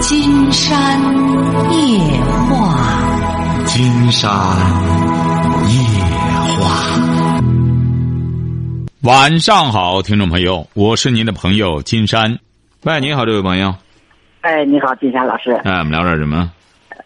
[0.00, 1.00] 金山
[1.72, 1.98] 夜
[2.48, 4.30] 话，金山
[5.68, 5.76] 夜
[6.60, 7.00] 话。
[9.02, 12.38] 晚上好，听众朋友，我是您的朋友金山。
[12.84, 13.74] 喂，你好，这位朋友。
[14.42, 15.52] 哎，你好，金山老师。
[15.64, 16.50] 哎，我们聊点什么？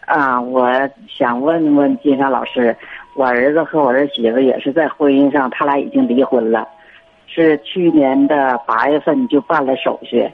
[0.05, 0.69] 啊，我
[1.17, 2.75] 想问问金山老师，
[3.15, 6.67] 我儿子和我儿媳妇也是在婚姻上，他俩已经离婚了，
[7.27, 10.29] 是去年的八月份就办了手续。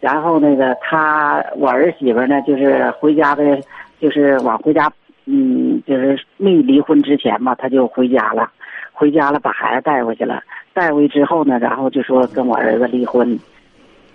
[0.00, 3.60] 然后那个他我儿媳妇呢，就是回家的，
[4.00, 4.90] 就是往回家，
[5.26, 8.50] 嗯，就是没离婚之前嘛，他就回家了，
[8.92, 13.38] 回家了把孩子带回去了，带回之后呢，然后就说跟我儿子离婚，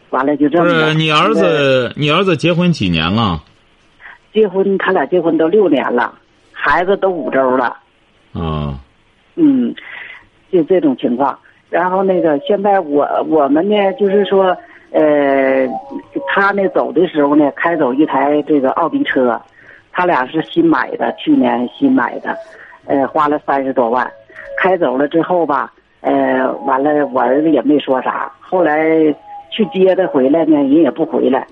[0.10, 0.64] 完了就这么。
[0.64, 3.44] 不是你儿子，你儿子结婚几年了？
[4.34, 6.18] 结婚，他俩结婚都六年了，
[6.52, 7.78] 孩子都五周了。
[8.34, 8.80] 啊。
[9.36, 9.72] 嗯，
[10.52, 11.38] 就这种情况。
[11.70, 14.58] 然后那个现在我我们呢，就是说。
[14.96, 15.68] 呃，
[16.26, 19.38] 他呢走的时候呢，开走一台这个奥迪车，
[19.92, 22.34] 他俩是新买的，去年新买的，
[22.86, 24.10] 呃，花了三十多万，
[24.58, 28.90] 开走了之后吧，呃，完了我儿子也没说啥，后来
[29.50, 31.46] 去接他回来呢，人也不回来，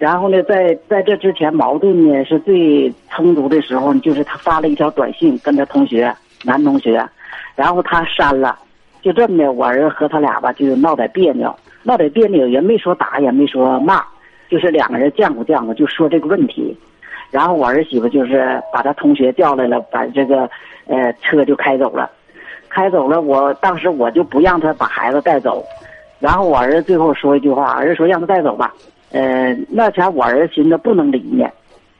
[0.00, 7.00] 然后呢，在在这之前矛盾呢是最冲突的时候，就是他发了一条短信跟他同学男同学，
[7.54, 8.58] 然后他删了，
[9.02, 11.54] 就这么的，我儿子和他俩吧就闹点别扭。
[11.86, 14.02] 闹点别扭，也没说打，也没说骂，
[14.48, 16.76] 就是两个人犟过犟过，就说这个问题。
[17.30, 20.50] 然后我儿媳妇就是把他同学叫来了，把这个
[20.86, 22.10] 呃车就开走了，
[22.68, 23.20] 开走了。
[23.20, 25.64] 我当时我就不让他把孩子带走，
[26.18, 28.74] 然后我儿子最后说一句话，儿子说让他带走吧。
[29.12, 31.48] 呃，那前我儿子寻思不能离呢，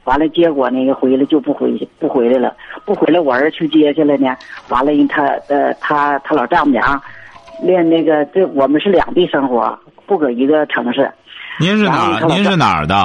[0.03, 4.35] 完了结果那个回来就不回去，不回来了，不回来我儿子去接去了呢。
[4.67, 7.01] 完了人他呃他他老丈母娘。
[7.61, 11.11] 练那个，这我们是两地生活，不搁一个城市。
[11.59, 12.19] 您是哪？
[12.27, 12.95] 您是哪儿的？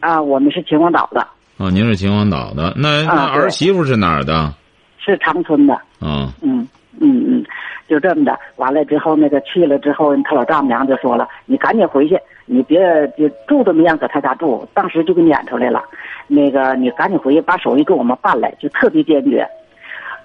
[0.00, 1.26] 啊，我们是秦皇岛的。
[1.56, 2.74] 哦，您是秦皇岛的。
[2.76, 4.52] 那那儿媳妇是哪儿的？
[4.98, 5.80] 是长春的。
[6.00, 6.66] 嗯嗯
[7.00, 7.44] 嗯嗯，
[7.88, 8.38] 就这么的。
[8.56, 12.80] 完了之后，那个去了之后，他老丈母娘就说了：“你赶紧回去，你别
[13.16, 15.82] 就住都没让搁他家住。”当时就给撵出来了。
[16.26, 19.46] 那个，你赶紧回去把手续给我们办来，就特别坚决。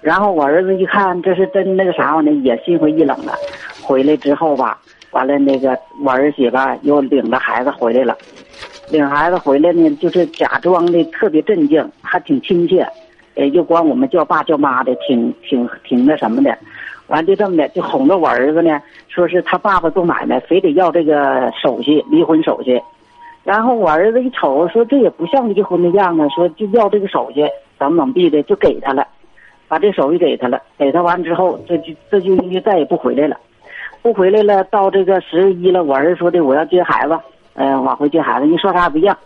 [0.02, 3.34] 然后我儿子一看这是真那个啥呢，也心灰意冷了。
[3.82, 4.78] 回来之后吧，
[5.10, 8.16] 完了那个我儿媳妇又领着孩子回来了，
[8.90, 12.86] 领孩子回来呢，就是假装的特别镇静，还挺亲切，
[13.34, 16.56] 呃，又管我们叫爸叫妈的，挺挺挺那什么的。
[17.08, 22.80] 完就这么的，就哄着我儿子呢，说是他爸爸做买卖，非得要这个手续，离婚手续。
[23.42, 27.44] 然后我儿子一瞅，说这也不像离婚的样子，说就要这个手续，
[27.78, 29.06] 怎么怎么地的，就给他了。
[29.70, 33.36] 把这手续给他了，给他完之后，这就这就就再也不回来了，
[34.02, 34.64] 不回来了。
[34.64, 37.16] 到这个十一了，我儿子说的我要接孩子，
[37.54, 38.46] 嗯，往回接孩子。
[38.46, 39.16] 你说啥也不一样，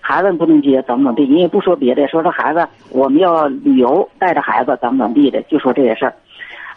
[0.00, 6.14] 孩子不能接，怎么怎么地，人也不说别的，说这孩子我们要旅游，带着孩子怎么怎么地的，就说这些事儿。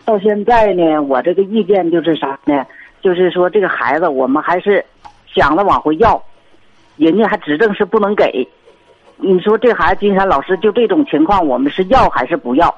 [0.04, 2.66] 到现在呢，我这个意见就是啥呢？
[3.04, 4.84] 就是说这个孩子我们还是
[5.32, 6.20] 想着往回要，
[6.98, 8.48] 人家还指正是不能给。
[9.24, 12.76] 你说这孩子，金山老师就这种情况，我们是要还是不要？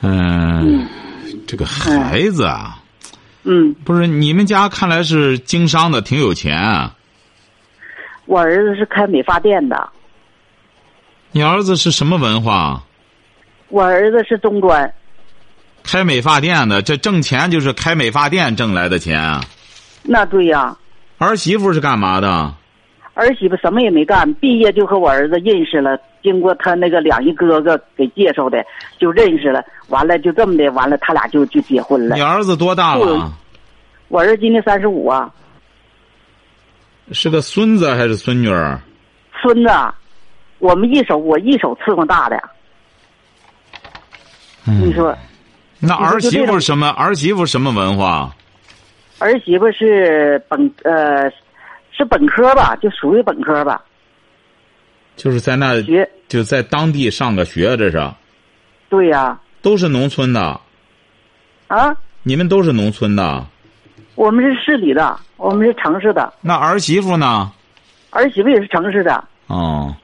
[0.00, 0.88] 嗯，
[1.46, 2.78] 这个孩子啊，
[3.44, 6.94] 嗯，不是你们家看来是经商的，挺有钱啊。
[8.24, 9.90] 我儿子是开美发店的。
[11.30, 12.82] 你儿子是什么文化？
[13.68, 14.92] 我儿子是中专。
[15.82, 19.44] 开美发店的，这挣钱就是开美发店挣来的钱啊。
[20.02, 20.76] 那对呀。
[21.18, 22.54] 儿媳妇是干嘛的？
[23.14, 28.64] 儿媳妇什么也没干，毕业就和我儿子认识了，经过他那个两姨哥哥给介绍的，
[28.98, 29.62] 就认识了。
[29.88, 32.16] 完了就这么的，完了他俩就就结婚了。
[32.16, 33.30] 你儿子多大了？
[34.08, 35.30] 我儿子今年三十五啊。
[37.10, 38.80] 是个孙子还是孙女儿？
[39.42, 39.70] 孙子，
[40.58, 42.42] 我们一手我一手伺候大的。
[44.64, 45.14] 你说，
[45.80, 46.88] 那儿媳妇什么？
[46.90, 48.34] 儿媳妇什么文化？
[49.18, 51.30] 儿媳妇是本呃。
[52.02, 53.80] 是本科吧，就属于本科吧。
[55.14, 58.10] 就是在那学，就在当地上个学，这是。
[58.88, 59.38] 对呀。
[59.60, 60.60] 都是农村的。
[61.68, 61.96] 啊。
[62.24, 63.46] 你们都是农村的。
[64.16, 66.32] 我们是市里的，我们是城市的。
[66.40, 67.52] 那儿媳妇呢？
[68.10, 69.22] 儿媳妇也是城市的。
[69.46, 69.94] 哦。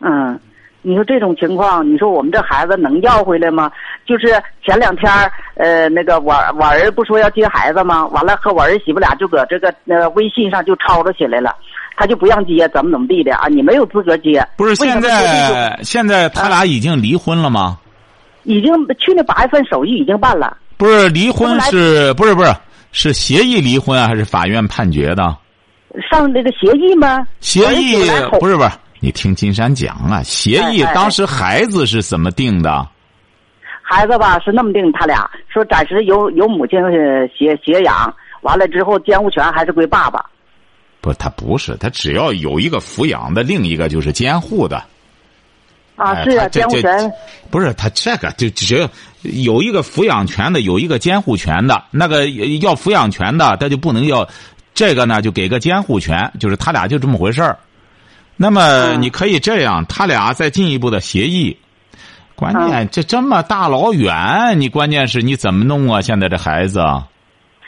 [0.00, 0.40] 嗯。
[0.80, 3.70] 你说这种情况，你说我们这孩子能要回来吗？
[4.06, 4.26] 就是
[4.64, 5.10] 前两天
[5.56, 8.06] 呃，那个我我儿不说要接孩子吗？
[8.06, 11.54] 完了和我儿媳妇俩就搁这个呃微信上就吵吵起来了，
[11.96, 13.48] 他就不让接，怎么怎么地的啊？
[13.48, 14.46] 你没有资格接。
[14.56, 17.78] 不是现在现在他俩已经离婚了吗？
[18.44, 20.56] 已经去年八月份手续已经办了。
[20.78, 22.54] 不是离婚是不是不是
[22.92, 24.06] 是协议离婚啊？
[24.06, 25.36] 还是法院判决的？
[26.08, 27.26] 上那个协议吗？
[27.40, 27.96] 协议
[28.38, 28.70] 不是不是，
[29.00, 32.86] 你听金山讲啊，协议当时孩子是怎么定的？
[33.82, 40.24] 孩子吧是那么定，他俩说暂时由由母亲呃携携养，完了之后监护权还是归爸爸。
[41.00, 44.76] 不，他不是，他只要有一个抚养的，另一个就是监护的。
[45.96, 47.12] 啊，哎是啊，监护权
[47.50, 48.88] 不是他这个就只要
[49.22, 54.28] 有一个抚养权的，有一个监护权的，那个要抚养权的，他就不能要
[54.74, 57.58] 这个呢，就给个监护权，就是他俩就这么回事儿。
[58.40, 58.62] 那么
[58.94, 61.56] 嗯你可以这样，他俩再进一步的协议。
[62.36, 64.14] 关嗯键这这么大老远，
[64.60, 66.00] 你关键是你怎么弄啊？
[66.00, 66.78] 现在这孩子，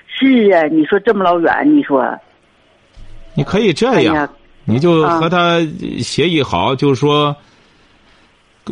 [0.06, 2.04] 是啊，你说这么老远，你说
[3.34, 4.28] 你可以这样，哎
[4.64, 5.58] 你就啊和他
[5.98, 7.34] 协议好，就是说，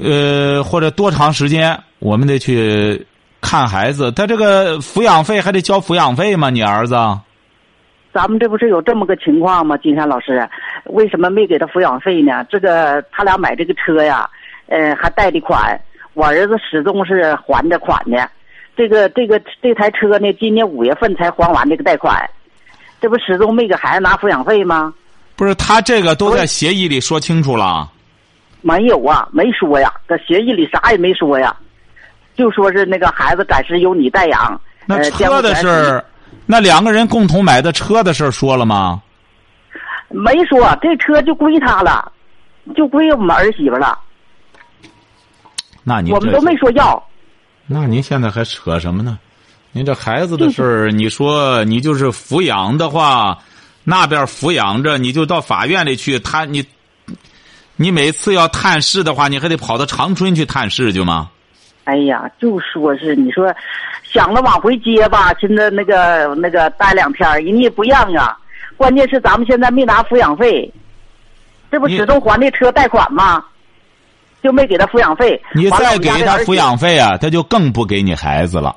[0.01, 3.05] 呃，或者多长时间我们得去
[3.41, 6.49] 看孩子，他这个抚养费还得交抚养费吗？
[6.49, 6.95] 你儿子？
[8.13, 9.77] 咱们这不是有这么个情况吗？
[9.79, 10.49] 金山老师，
[10.89, 12.45] 为什么没给他抚养费呢？
[12.51, 14.29] 这个他俩买这个车呀，
[14.67, 15.79] 呃，还贷的款，
[16.15, 18.29] 我儿子始终是还的款的。
[18.77, 22.29] 这个这个这台车呢，今年五月份才还完这个贷款，
[23.01, 24.93] 这不始终没给孩子拿抚养费吗？
[25.37, 27.89] 不是，他这个都在协议里说清楚了。
[28.61, 31.55] 没有啊，没说呀，在协议里啥也没说呀，
[32.37, 34.61] 就说是那个孩子暂时由你代养。
[34.87, 36.05] 那呃车的事，儿，
[36.47, 39.03] 那两个人共同买的车的事儿说了吗？
[40.09, 42.11] 没说，这车就归他了，
[42.75, 43.99] 就归我们儿媳妇了，
[45.85, 47.03] 那你我们都没说要。
[47.67, 49.19] 那您现在还扯什么呢？
[49.73, 53.39] 您这孩子的事儿，你说你就是抚养的话，
[53.85, 56.65] 那边抚养着，你就到法院里去，他你，
[57.77, 61.31] 你每次要探视的话，你还得跑到长春去探视去吗？
[61.85, 63.55] 哎呀，就说是你说，
[64.03, 68.37] 想着往回接吧，现在那个那个待两天，人家也不让啊。
[68.79, 70.73] 关键是咱们现在没拿抚养费，
[71.71, 73.45] 这不始终还那车贷款吗？
[74.41, 75.39] 就没给他抚养费。
[75.53, 78.75] 你再给他抚养费啊，他就更不给你孩子了。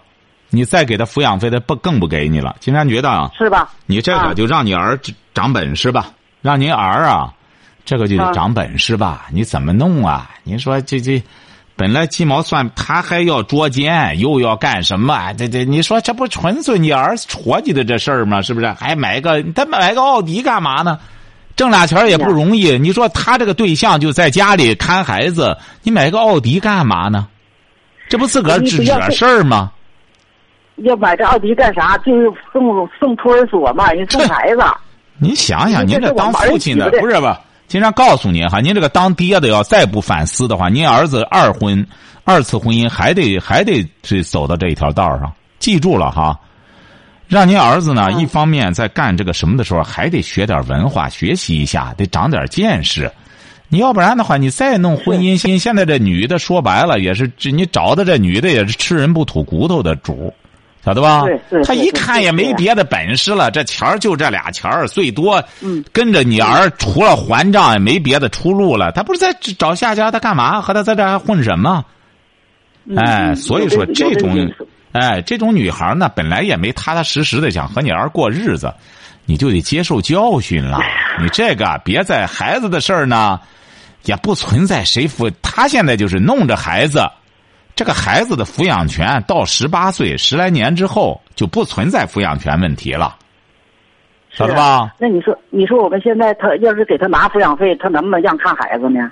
[0.50, 2.56] 你再给他抚养费，他不更不给你了。
[2.60, 3.70] 金山觉得啊，是吧？
[3.86, 5.00] 你这个啊就让你儿
[5.34, 6.08] 长本事吧，
[6.42, 7.32] 让您儿啊，
[7.86, 9.28] 这个就得啊长本事吧。
[9.32, 10.32] 你怎么弄啊？
[10.44, 11.24] 您说这这，
[11.82, 15.34] 本来鸡毛蒜，他还要捉奸，又要干什么？
[15.34, 18.40] 这这，你说这不纯粹你儿子戳你的这事儿吗？
[18.40, 18.72] 是不是？
[18.74, 21.00] 还买个他买个奥迪干嘛呢？
[21.56, 22.78] 挣俩钱儿也不容易。
[22.78, 27.28] 你说他这个对象就在家里看孩子，你买个奥迪干嘛呢？
[28.08, 29.72] 这不自个儿惹事儿吗？
[30.84, 31.98] 要买这奥迪干啥？
[32.06, 34.62] 就是送送托儿所嘛，人送孩子。
[35.18, 37.42] 你想想，您这你这当父亲的不是吧？
[37.72, 41.88] 经常告诉您哈，您这个当爹的要再不反思的话，您儿子二婚、
[42.26, 45.32] 二次婚姻还得还得是走到这一条道上。
[45.58, 46.38] 记住了哈，
[47.30, 53.10] 让您儿子呢，嗯一方面在干这个什么的时候，还得学点文化，学习一下，得长点见识。
[53.70, 60.34] 你要不然的话，你再弄婚姻，现现在这女的说白了也是，这你找的这女的也是吃人不吐骨头的主，
[60.84, 61.24] 晓得吧？
[61.66, 68.92] 他一看也没别的本事了，这钱儿就这俩钱儿，最多嗯跟着你儿除了还账也没别的出路了。
[68.92, 70.60] 他不是在找下家，他干嘛？
[70.60, 71.86] 和他在这还混什么？
[72.86, 74.36] 嗯哎，嗯所以说这种
[74.92, 78.74] 哎，这种女孩呢，本来也没踏踏实实的想和你儿过日子，
[79.26, 80.80] 你就得接受教训了。
[81.22, 83.40] 你这个别在孩子的事儿呢，
[84.06, 87.08] 也不存在谁负，他现在就是弄着孩子，
[87.76, 93.16] 这个孩子的抚养权到十八岁十来年之后就不存在抚养权问题了，
[94.30, 94.96] 晓得吧啊？
[95.00, 99.12] 那你说，你说我们现在他要是给他拿抚养费，他能不能让看孩子呢？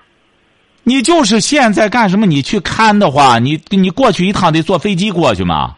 [0.84, 2.26] 你就是现在干什么？
[2.26, 5.76] 你去看的话，你你过去一趟得坐飞机过去吗？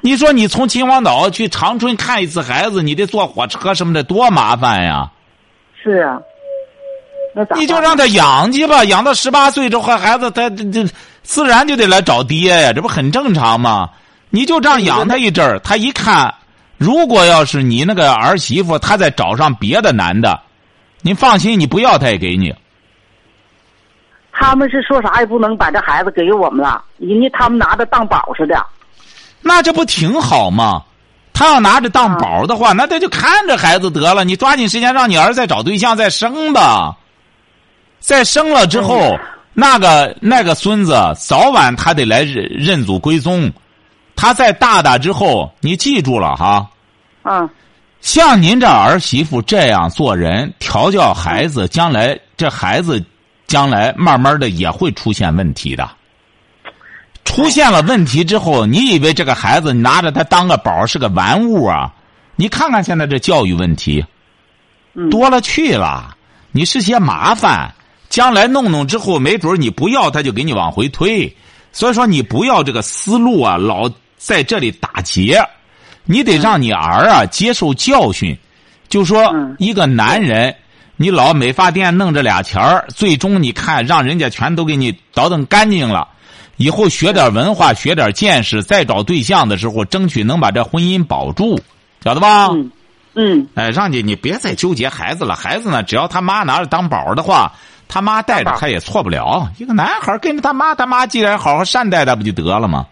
[0.00, 5.10] 你说你从秦皇岛去长春看一次孩子，你得坐火车什么的，多麻烦呀！
[5.82, 6.20] 是啊？
[7.56, 10.86] 你就让他养去吧，养到十八岁之后，孩子他这这
[11.22, 13.90] 自然就得来找爹呀，这不很正常吗？
[14.30, 16.32] 你就这样养他一阵儿，他一看，
[16.76, 20.40] 如果要是你那个儿媳妇，他再找上别的男的，
[21.02, 22.54] 你放心，你不要他也给你。
[24.32, 28.64] 他们是说啥也不能把这孩子给我们了，人家他们拿着当宝似的。
[29.40, 30.82] 那这不挺好吗？
[31.32, 34.24] 他要拿着当宝的话，那他就看着孩子得了。
[34.24, 36.96] 你抓紧时间让你儿子再找对象再生吧。
[38.04, 39.20] 再生了之后，嗯
[39.54, 43.50] 那个那个孙子早晚他得来认认祖归宗。
[44.14, 46.68] 他再大大之后，你记住了哈，
[47.22, 47.48] 嗯，
[48.00, 53.02] 像您这儿媳妇这样做人，调教孩子，将来这孩子
[53.46, 55.88] 将来慢慢的也会出现问题的。
[57.24, 61.94] 出现了问题之后，你以为这个孩子拿着他当个宝是个玩物啊？
[62.36, 64.04] 你看看现在这教育问题，
[64.92, 66.14] 嗯，多了去了。
[66.52, 67.72] 你是些麻烦，
[68.08, 71.34] 将来弄弄之后，没准你不要，他就给你往回推。
[71.72, 75.44] 所以说，你不要这个思路啊，老在这里打结。
[76.04, 78.36] 你得让你儿啊接受教训，
[78.88, 80.54] 就说嗯一个男人，
[80.96, 86.06] 你老美发店弄这俩钱儿，最终你看让人家全都给你倒腾干净了。
[86.56, 91.58] 以后学点文化，学点见识，再找对象的时候，争取能把这婚姻保住，
[92.04, 92.48] 晓得吧？
[92.48, 92.70] 嗯
[93.14, 95.34] 嗯哎，让你你别再纠结孩子了。
[95.34, 97.52] 孩子呢，只要他妈拿着当宝的话，
[97.88, 99.48] 他妈带着他也错不了。
[99.58, 102.86] 一个男孩跟着他妈，他妈既然好好善待他，不就得了吗？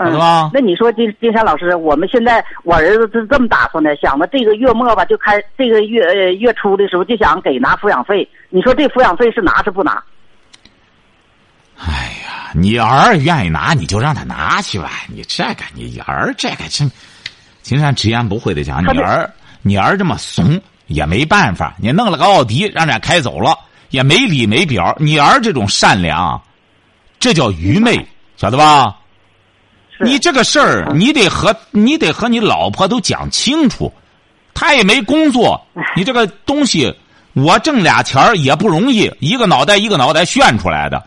[0.00, 0.12] 嗯
[0.54, 8.28] 那你说金金山老师，我们现在我儿子是这么打算的，想着这个月末吧，就开这个月呃月初的时候就想给拿抚养费。
[8.48, 10.00] 你说这抚养费是拿是不拿？
[11.80, 14.88] 哎呀，你儿愿意拿，你就让他拿去吧。
[15.08, 16.88] 你这个，你儿这个真，
[17.62, 19.28] 金山直言不讳的讲，你儿
[19.62, 21.74] 你儿这么怂也没办法。
[21.76, 23.58] 你弄了个奥迪让人家开走了，
[23.90, 24.94] 也没理没表。
[24.98, 26.40] 你儿这种善良，
[27.18, 28.96] 这叫愚昧，晓得吧？
[30.00, 33.92] 你这个事儿，你得和你得和你老婆都讲清楚。
[34.54, 35.60] 他也没工作，
[35.94, 36.92] 你这个东西，
[37.32, 41.04] 我挣俩钱儿也不容易，一个脑袋一个脑袋炫出来的。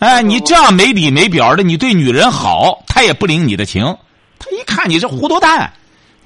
[0.00, 3.84] 哎，你这样没理没表的，你对女人好，她也不领你的情。
[4.38, 5.72] 她一看你这糊涂蛋，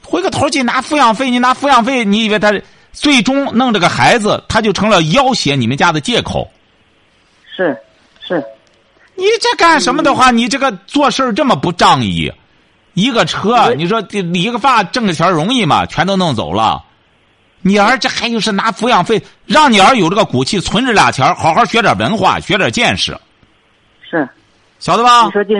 [0.02, 2.52] 回个头去拿抚养费，你拿抚养费，你以为他
[2.94, 6.48] 最终弄这个孩子，他就成了要挟你们家的借口？
[7.54, 7.76] 是
[8.26, 8.42] 是，
[9.14, 12.32] 你这干什么的话，你这个做事儿这么不仗义，
[12.94, 15.84] 一个车，你说理个发挣个钱容易吗？
[15.84, 16.82] 全都弄走了。
[17.60, 23.16] 你儿这还有是拿抚养费，让你儿有这个骨气，存着俩钱好好学点文化，学点见识，
[24.10, 24.28] 是。
[24.78, 25.30] 晓得吧你？
[25.30, 25.56] 说金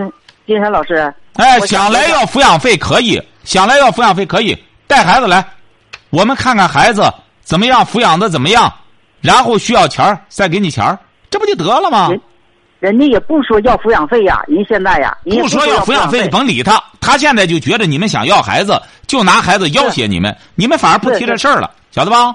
[0.46, 5.42] 金山老师，哎，我想来要抚养费可以，想来要抚养费可以，带孩子来，
[6.10, 7.02] 我们看看孩子
[7.44, 8.72] 怎么样，抚养的怎么样，
[9.20, 10.98] 然后需要钱儿再给你钱儿，
[11.30, 12.08] 这不就得了吗？
[12.08, 12.20] 人
[12.80, 16.82] 人家也不说要抚养费呀，人现在呀，不说要要抚养费，费，甭理他。
[17.00, 22.34] 他现在就觉得你们想要孩子，就拿孩子要挟你们，你们反而不提这事儿了，晓得吧？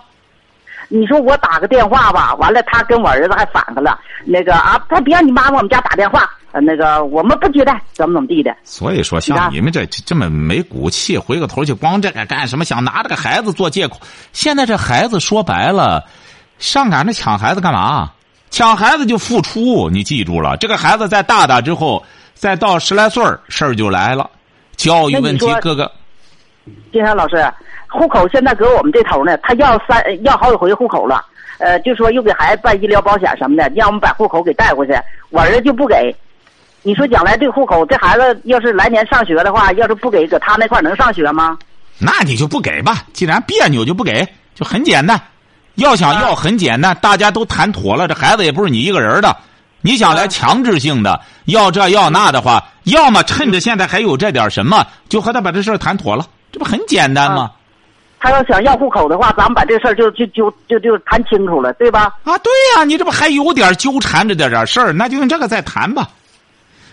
[0.87, 8.55] 你说我打个电话吧，完了他跟我儿子还反过了，那个啊，他别让你妈往我们家打电话，呃那个我们不接待，怎么怎么地的。
[8.63, 12.65] 所以说，像你们这这么没骨气，回过头去光这个干什么？
[12.65, 13.97] 想拿这个孩子做借口。
[14.33, 16.03] 现在这孩子说白了，
[16.57, 18.11] 上赶着抢孩子干嘛？
[18.49, 20.57] 抢孩子就付出，你记住了。
[20.57, 22.03] 这个孩子在大大之后，
[22.33, 24.27] 再到十来岁儿事儿就来了。
[24.75, 25.91] 教育问题那你说各个
[26.91, 27.35] 金山老师，
[27.87, 31.23] 户口现在搁我们这头呢，他要三要好几回户口了，
[31.59, 34.93] 呃，就说又给孩子办医疗保险什么的，让我们把户口给带回去，
[35.29, 36.15] 我儿子就不给。
[36.81, 41.57] 你说将来这户口，这孩子要是来年上学的话，要是不给，搁他那块儿能上学吗？
[41.97, 43.03] 那你就不给吧。
[43.11, 45.19] 既然别扭就不给，就很简单。
[45.75, 49.35] 要想啊要很简单，大家都谈妥了，这孩子也不是你一个人的。
[49.81, 57.51] 你想来啊强制性的要这要那的话，要么趁着现在还有这点什么，就和他把这事儿谈妥了，这不很简单吗？
[58.21, 62.11] 他要想要户口的话，咱们把这事儿就就就就就谈清楚了，对吧？
[62.25, 66.09] 啊，对呀、你这不还有点纠缠着点点事儿，那就用这个再谈吧。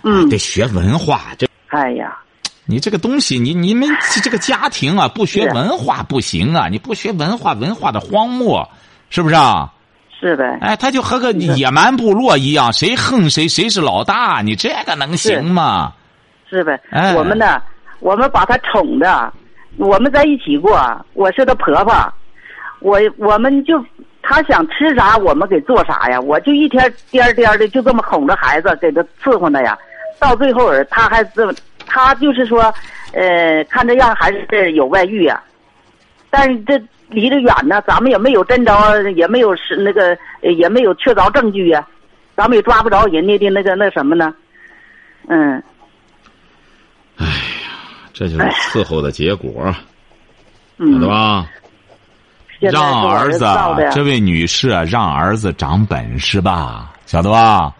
[0.03, 2.17] 嗯，得学文化，这哎呀，
[2.65, 3.88] 你这个东西，你你们
[4.23, 6.69] 这个家庭 啊，不学文化不行啊！
[6.69, 8.69] 你不学文化，文化的荒漠，
[9.11, 9.73] 是不是啊？
[10.19, 15.93] 是呗，哎，他就和个野蛮部落一样，谁横谁谁是老大，你这个能行吗？
[16.49, 16.81] 是呗。
[16.91, 17.61] 哎我们呢，
[18.00, 19.33] 我们把他宠的，
[19.76, 20.81] 我们在一起过，
[21.12, 21.95] 我是他婆婆，
[22.81, 23.79] 我我们就
[24.28, 26.21] 他想吃啥，我们给做啥呀。
[26.21, 29.78] 我就一天颠颠的就这么哄着孩子，给他伺候他呀。
[30.18, 31.54] 到最后儿，他还这么，
[31.87, 32.75] 他就是说，
[33.12, 35.40] 呃，看这样还是有外遇呀、
[36.28, 36.76] 但是这
[37.09, 38.73] 离得远呢，咱们也没有真着，
[39.12, 41.87] 也没有是那个，呃也没有确凿证据呀、
[42.35, 44.35] 咱们也抓不着人家的那个那什么呢，
[45.28, 45.62] 嗯。
[47.18, 47.71] 哎呀
[48.12, 49.75] 这就是伺候的结果，晓
[50.78, 51.47] 嗯，得吧？
[52.61, 53.45] 让儿儿子
[53.93, 57.73] 这位女士啊，让儿子长本事吧，晓得吧？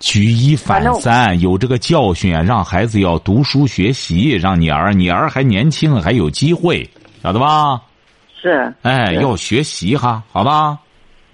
[0.00, 6.86] 举一反三，有这个教训啊，让孩子要读书学习，让你儿，你儿还年轻，还有机会，
[7.22, 7.80] 晓得吧？
[8.40, 10.78] 是，哎，要学习哈，好吧？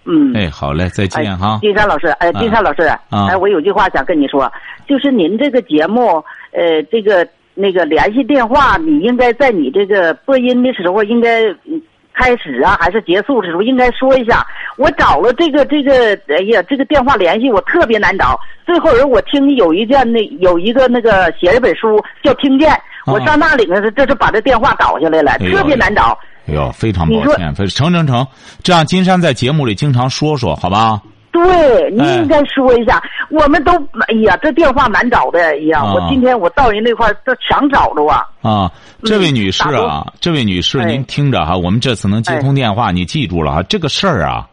[0.05, 1.59] 嗯，哎，好嘞，再哎见哈。
[1.61, 4.51] 金山老师，哎，金山老师，啊哎，我有句话想跟你说，
[4.89, 11.81] 就是您这个节目，呃，这个那个联系电话，你应该在你这个播音的时候，应该嗯
[12.21, 14.47] 开始啊还是结束的时候，应该说一下。
[14.77, 18.39] 我找了这个这个，哎呀，这个电话联系我特别难找。
[18.67, 22.71] 最后人我听有一件那有一个那个写了本书叫《听见》，
[23.07, 26.17] 我上那里呢，这是把这电话找下来了，特别难找。
[26.47, 28.27] 哎呦，非常抱歉，成成成，
[28.63, 31.01] 这样金山在节目里经常说说，好吧？
[31.33, 33.73] 对，您应该说一下，我们都
[34.09, 38.27] 哎呀，这电话难找的，哎呀，我今天我到人那块儿都想找着啊。
[38.43, 38.73] 啊，
[39.05, 44.49] 这位女士啊，这位女士，您听着哈，我们这次能接通电话，你记住了哈，这个事儿啊，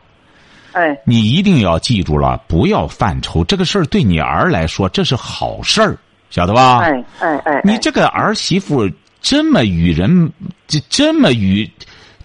[0.74, 3.44] 哎，你一定要记住了，不要犯愁。
[3.44, 5.98] 这个事儿对你儿来说，这是好事儿，
[6.30, 6.82] 晓得吧？
[6.84, 8.88] 哎哎哎，你这个儿媳妇
[9.20, 10.32] 这么与人，
[10.68, 11.68] 这这么与。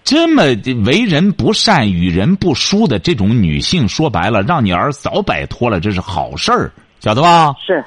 [0.03, 0.43] 这么
[0.83, 7.53] 为人不善、与人不淑的这种女性，说白了，让你儿早摆脱了，这是好事儿，晓得吧？
[7.65, 7.83] 是。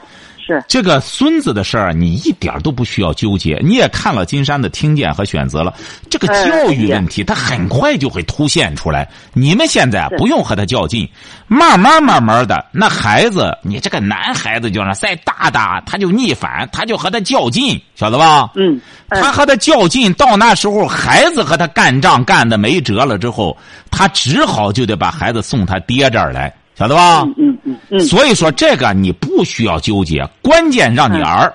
[0.47, 3.61] 是这个孙子的事儿，你一点都不需要纠结。
[3.65, 5.75] 你也看了金山的听见和选择了，
[6.09, 9.09] 这个教育问题，他很快就会凸显出来。
[9.33, 11.09] 你们现在不用和他较劲，
[11.49, 18.51] 慢慢慢慢的，那孩子，你这个男孩子就是再大大，他就逆反，他就和他较劲，晓得吧？
[18.55, 23.57] 嗯，他和他较劲，到那时候孩子和他干仗干的没辙了之后，
[23.91, 26.55] 他只好就得把孩子送他爹这儿来。
[26.79, 27.23] 晓得吧？
[27.23, 27.56] 嗯嗯
[27.91, 28.01] 嗯。
[28.01, 31.55] 所以说，这个你不需要纠结，关键让你儿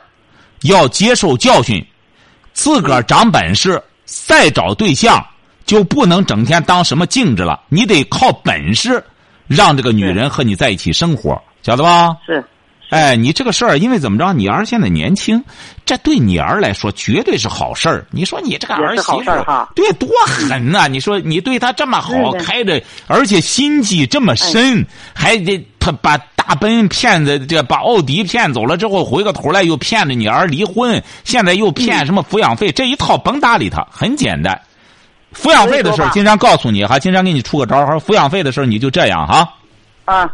[0.61, 1.85] 要接受教训，
[2.53, 5.25] 自个儿长本事，再找对象
[5.65, 7.61] 就不能整天当什么镜子了。
[7.69, 9.03] 你得靠本事，
[9.47, 12.15] 让这个女人和你在一起生活，晓得吧？
[12.25, 12.43] 是。
[12.89, 14.33] 哎，你这个事儿，因为怎么着？
[14.33, 15.41] 你儿现在年轻，
[15.85, 18.05] 这对你儿来说绝对是好事儿。
[18.11, 19.31] 你说你这个儿媳妇，
[19.73, 20.89] 对多狠呐！
[20.89, 34.61] 你说你对他这么好，开着，而且心机这么深，还得他把大奔骗的，这把奥迪骗走了之后，回过头来又骗着你儿离婚，现在又骗什么抚养费，这一套甭搭理他，很简单。
[35.33, 39.53] 抚养费的事儿，经常告诉你哈，经常给你出个招儿，抚养费的事儿你就这样哈。
[40.05, 40.31] 啊。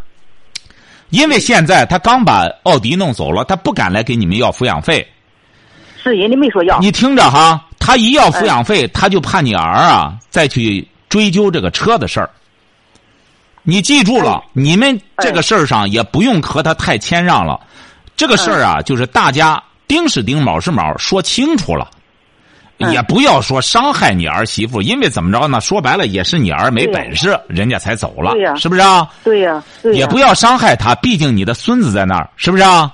[1.10, 5.08] 因为现在他刚把奥迪弄走了，他不敢来给你们要抚养费。
[6.04, 6.78] 是人家没说要。
[6.80, 12.30] 你听着哈，他一要抚养费，他就怕你儿啊再去追究这个车的事儿。
[13.70, 17.60] 你记住了，你们这个事儿上也不用和他太谦让了。
[18.16, 21.86] 这个事儿啊，就是大家丁是丁，卯是卯，说清楚了。
[22.78, 25.60] 也不要说伤害你儿媳妇，因为怎么着呢？
[25.60, 29.06] 说白了也是你儿没本事，人家才走了，是不是啊？
[29.22, 29.62] 对呀，
[29.94, 32.90] 也不要伤害他，毕竟你的孙子在那儿，是不是啊？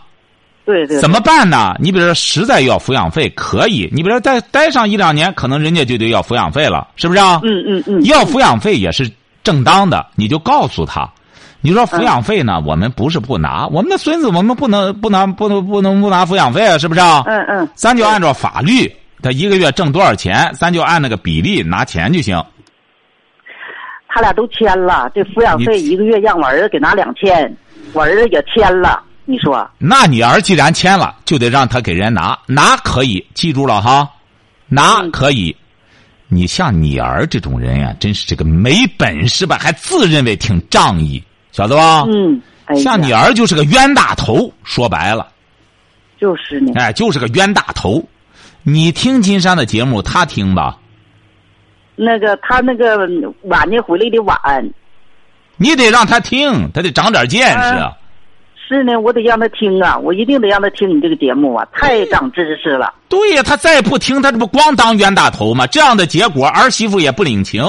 [0.66, 0.98] 对对。
[1.00, 1.76] 怎么办呢？
[1.80, 3.88] 你比如说，实在要抚养费，可以。
[3.92, 7.40] 你比如说，待待上一两年，可能人家就得要抚养费了，是不是啊？
[7.44, 8.04] 嗯嗯嗯。
[8.06, 9.12] 要抚养费也是
[9.44, 11.10] 正当的，你就告诉他，
[11.62, 17.24] 你说抚养费呢，我们不是不拿，我们的孙子我们不能不拿不能不能不拿抚养费啊，是不是啊？
[17.26, 17.70] 嗯嗯。
[17.76, 18.92] 咱就按照法律。
[19.22, 22.44] 他一个月挣多少钱，咱就按那个比例拿钱就行。
[24.10, 27.56] 他俩都签了，这抚养费一个月让我儿子给拿两千，
[27.94, 29.02] 我儿子也签了。
[29.26, 29.66] 你说？
[29.78, 34.10] 那你儿既然签了，就得让他给人拿，拿可以，记住了哈，
[34.68, 35.56] 拿可以。
[36.34, 42.06] 你像你儿这种人呀，真是这个没本事吧，还自认为挺仗义，晓得吧？
[42.08, 42.42] 嗯。
[42.78, 45.28] 像你儿就是个冤大头，说白了。
[46.18, 46.72] 就是呢。
[46.76, 48.02] 哎，就是个冤大头。
[48.64, 50.78] 你听金山的节目，他听吧。
[51.96, 53.08] 那个他那个
[53.44, 54.40] 晚年回来的晚，
[55.58, 57.76] 你得让他听，他得长点见识。
[58.66, 62.94] 是呢，我得让他听啊，我一定得让他听你这个节目啊，太长知识了。
[63.10, 65.68] 对呀，他再不听，他这不光当冤大头吗？
[65.68, 67.64] 这样的结果，儿媳妇也不领情。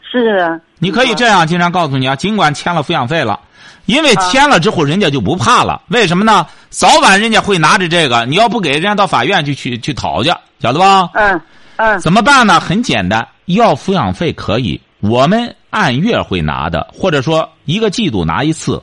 [0.00, 0.58] 是啊。
[0.78, 3.38] 你可以这样，经常告诉你啊，尽管签了抚养费了。
[3.86, 5.82] 因为签了之后，人家就不怕了。
[5.88, 6.46] 为什么呢？
[6.68, 11.10] 早晚人家会拿着这个，你要不给人家到法院去去去讨去，晓得吧？
[11.14, 11.40] 嗯
[11.76, 11.98] 嗯。
[11.98, 12.60] 怎么办呢？
[12.60, 18.80] 很简单，要抚养费可以，我们按月会拿的，或者说一个季度拿一次。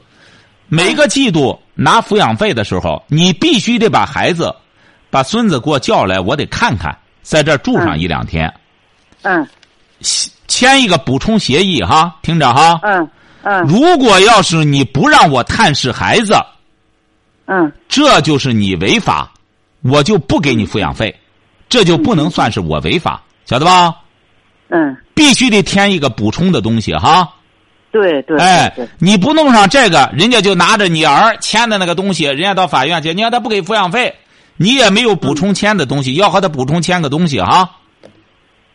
[0.68, 4.54] 每个季度拿抚养费的时候，你必须得把孩子、
[5.10, 8.54] 把孙子给我叫来，我得看看，在这住上一两天。
[9.22, 9.48] 嗯。
[10.48, 12.80] 签一个补充协议哈，听着哈。
[12.84, 13.10] 嗯
[13.42, 13.64] 嗯。
[13.64, 16.36] 如果要是你不让我探视孩子，
[17.46, 19.32] 嗯，这就是你违法，
[19.82, 21.14] 我就不给你抚养费，
[21.68, 23.96] 这就不能算是我违法，晓得吧？
[24.70, 27.34] 嗯，必须得填一个补充的东西哈。
[27.92, 28.38] 对对。
[28.40, 34.14] 哎，你不弄上这个，人家就拿着你儿签的那个东西，人家到法院去，你看他不给抚养费，
[34.58, 37.70] 你也没有补充签的东西，要和他补充签个东西哈。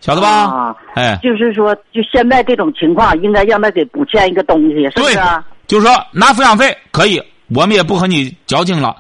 [0.01, 0.29] 晓得吧？
[0.29, 5.18] 啊，哎，就是说，就现在这种情况，应该让他给补签一个东西，是不是？
[5.68, 7.22] 就是说，拿抚养费可以，
[7.55, 8.96] 我们也不和你矫情了。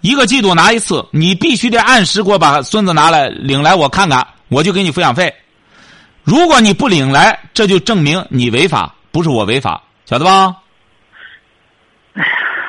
[0.00, 5.30] 一个季度拿一次，你必须得按时给我把孙子拿来领来，我看看，我就给你抚养费。
[6.24, 10.54] 如果你不领来，这就证明你违法，不是我违法，晓得吧？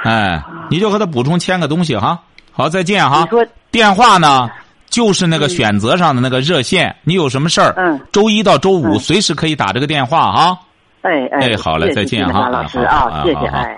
[0.05, 2.17] 哎，你就和他补充签个东西哈。
[2.53, 3.27] 好，再见哈
[3.69, 4.49] 电话呢，
[4.89, 10.57] 就是那个选择上的那个热线，你有什么事儿，嗯周一到周五嗯随时可以打这个电话哈。
[11.01, 13.77] 哎哎，哎好嘞再见哈老师啊，谢谢哎。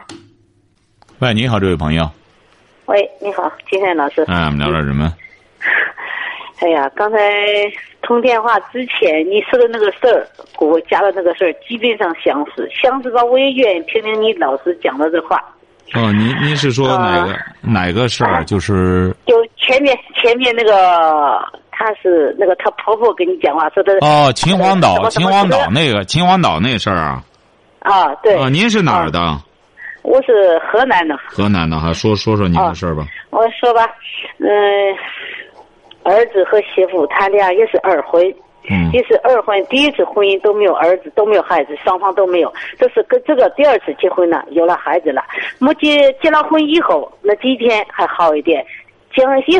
[1.18, 2.08] 喂，你好，这位朋友，
[2.86, 4.22] 喂，你好，金山老师。
[4.28, 5.12] 哎，我们聊点什么？
[6.62, 7.18] 哎呀，刚才
[8.02, 10.28] 通电话之前你说的那个事儿，
[10.60, 12.70] 给我加的那个事儿，基本上相似。
[12.70, 15.38] 相似吧，我也愿意听听你老师讲的这话。
[15.96, 18.44] 哦，您您是说哪个、哪个事儿？
[18.44, 21.40] 就是就前面前面那个，
[21.72, 23.94] 她是那个她婆婆跟你讲话说的。
[24.02, 27.24] 哦，秦皇岛，秦皇岛那个秦皇岛那事儿啊。
[27.80, 28.36] 啊，对。
[28.36, 29.20] 啊，您是哪儿的？
[30.02, 31.18] 我是河南的。
[31.26, 33.06] 河南的哈，说说说您的事儿吧。
[33.32, 33.86] 我说吧，
[34.38, 34.48] 嗯、
[36.10, 38.34] 儿子和媳妇他俩也是二婚。
[38.70, 42.54] 嗯也是二婚，第一次婚姻都没有儿子，都没有孩子，双方都没有。
[42.78, 45.24] 这是跟这个第二次结婚了，有了孩子了。
[45.60, 48.64] 没结结了婚以后，那几天还好一点。
[49.16, 49.58] 结婚一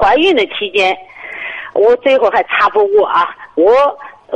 [0.00, 0.96] 怀孕的期间，
[1.74, 3.72] 我最后还查不过啊，我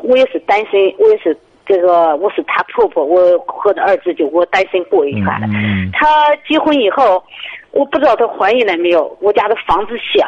[0.02, 5.46] 我也是单身，我也是这个我是他婆婆，我和她儿子就我单身过一下了。
[5.46, 7.22] 嗯嗯她结婚以后，
[7.72, 9.16] 我不知道她怀孕了没有。
[9.20, 10.26] 我家的房子小，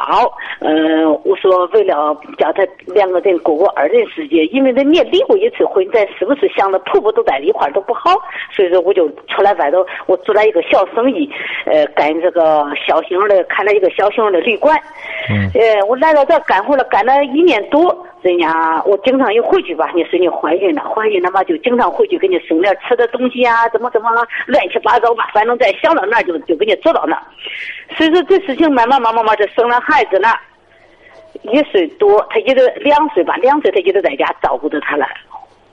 [0.61, 8.11] 嗯、我说为了叫她两个人过过二人世界，因为人家离过一次婚，咱是不是想着婆婆都在一块儿都不好？
[8.55, 11.28] 所以说我就出来外头，我做了一个小生意，
[11.66, 14.78] 呃，干这个小型的，开了一个小型的旅馆。
[15.31, 24.08] 嗯呃，我来到这干活了，干了一年多，人家我经常一回去吧，你说你怀孕了，怀孕了嘛，就经常回去给你送点吃的东西啊，怎么怎么
[24.46, 27.20] 乱七八糟吧，反正在想到那就就给你做到那。
[27.96, 30.28] 所以说这事情慢慢慢慢慢就生了孩子了，
[31.42, 35.06] 一岁多，他一直两岁吧，两岁他一直在家照顾着他了。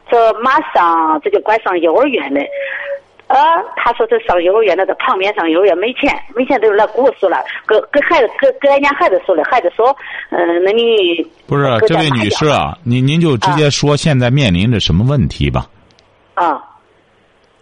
[0.10, 2.42] 这马上这就该上幼儿园了。
[3.30, 3.38] 呃，
[3.76, 7.38] 他说他上幼儿园那个旁边上幼儿园没钱，没钱都是那跟我说了，
[7.68, 9.96] 跟跟孩子跟跟俺家孩子说了，孩子说，
[10.32, 15.68] 嗯、那你不是这位女士啊，您您就直接说现在面临着什么问题吧？
[16.34, 16.60] 啊，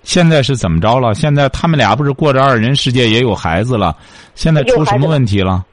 [0.04, 1.14] 现在是怎么着了？
[1.14, 3.94] 现在他们俩不是过着二人世界，也有孩子了，
[4.36, 5.66] 现在出什么问题了？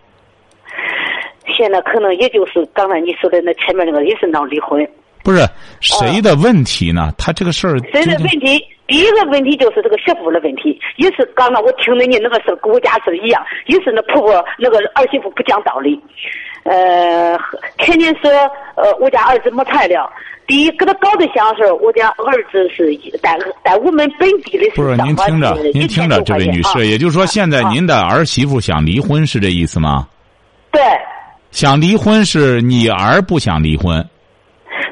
[1.57, 4.85] 现在可能也就是刚才你说的那前面那个也是闹离婚。
[5.25, 5.45] 不是
[5.81, 7.13] 谁的问题呢？
[7.19, 8.63] 他这个事儿谁的问题？
[8.87, 15.99] 第一个问题就是这个媳妇的问题，也是刚刚我听着你那个事儿跟我家是一样，也是那婆婆那个儿媳妇不讲道理，
[16.65, 17.35] 呃，
[17.79, 18.31] 天天说
[18.77, 20.09] 呃我家儿子没材料。
[20.47, 23.35] 第一，给他搞对象的时候，我家儿子是在
[23.65, 30.07] 在我们本地的不是您听着，您听着，这位女士，也就是说，现在您的儿媳妇想离婚是这意思吗？
[30.71, 30.83] 对。
[31.51, 34.07] 想离婚是你儿不想离婚，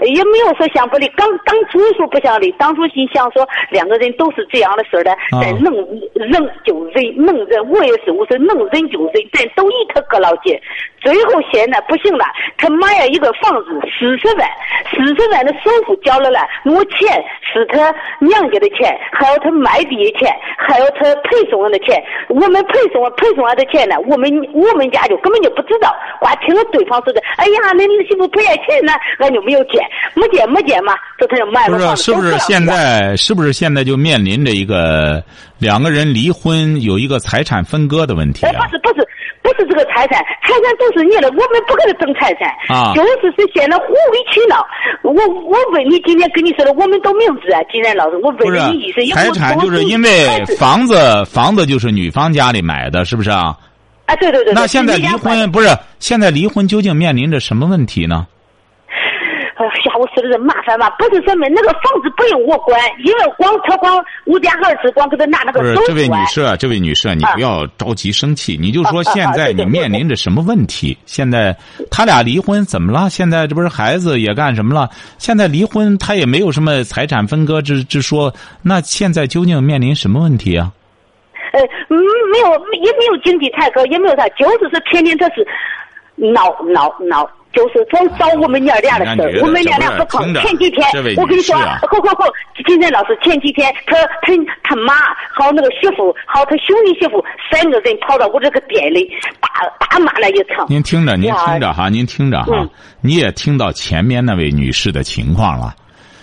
[0.05, 5.73] 也没有说想不离，刚当初说不想离，当初心想说两个人都是这样的事儿的，啊咱能
[6.15, 6.31] 忍
[6.65, 10.61] 就忍，能忍我也是，我说能忍就忍，咱都一他哥老姐。
[11.01, 12.25] 最后现在不行了，
[12.57, 14.49] 他买了一个房子四十万，
[14.89, 22.01] 四十万的首付交了了，我钱是他娘家的钱，还有他卖地的钱，还有他配送人的钱。
[22.29, 29.83] 我们配送配送完的钱呢，我们我们家就根本就不知道，光听了对方说的，哎呀，那儿媳妇赔了钱呢，俺就没有见，
[30.15, 31.81] 没见没见嘛，这他就买不是？
[31.81, 32.03] 了房子。
[32.03, 35.23] 是不是现在是不是现在就面临着一个
[35.59, 38.71] 两个人离婚有一个财产分割的问题哎，啊不？
[38.71, 39.07] 是不是
[39.43, 44.65] 不是这个财产，财产都是你的，我们不跟他争财产，啊就是是现在互为取闹。
[45.03, 53.57] 我我问你，今天跟你说的，我们都明知啊，金然老师，我问你意思，财产，就是因为房子房子就是女方家里买的，是不是啊？
[54.07, 54.55] 啊，对对对。
[54.55, 58.27] 那现在离婚不是现在离婚究竟面临着什么问题呢？
[59.63, 66.15] 哎呀，我说的是麻烦吧，不是什么那个房子不用我管，因为光他光我家儿子光给他拿那个不是这位女。
[66.27, 70.97] 士啊，这位女士啊，你啊不要着急生气，你就说现在你面临着什么问题？
[71.07, 71.57] 现在
[71.91, 73.09] 他俩离婚怎么了？
[73.09, 74.89] 现在这不是孩子也干什么了？
[75.19, 80.73] 现在离婚他也没有什么财产分割之之说，那现在究竟面临什么问题啊？
[81.53, 81.97] 呃，嗯，
[82.33, 82.49] 没有，
[82.83, 85.47] 也没有经济太高，也没有啥，就是说天天他是
[86.17, 90.33] 闹闹闹，就是总找我们娘俩的事我们娘俩不碰。
[90.35, 90.87] 前几天
[91.17, 92.25] 我跟你说，后后后，
[92.67, 94.95] 金山老师前几天他他他妈
[95.33, 99.11] 还有那个媳妇，还有他兄弟媳妇三个人跑到我这个店里
[99.41, 100.67] 大大骂了一场。
[100.69, 102.69] 您听着，您听着哈，您听着哈嗯，
[103.01, 105.75] 你也听到前面那位女士的情况了。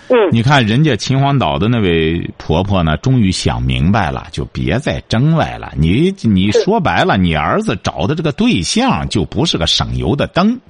[0.08, 5.72] 嗯，你看人家秦皇岛的那位婆婆呢，终于想明白了，就别再争歪了。
[5.76, 10.60] 你你说白了，你儿子找的这个对象就不是个省油的灯。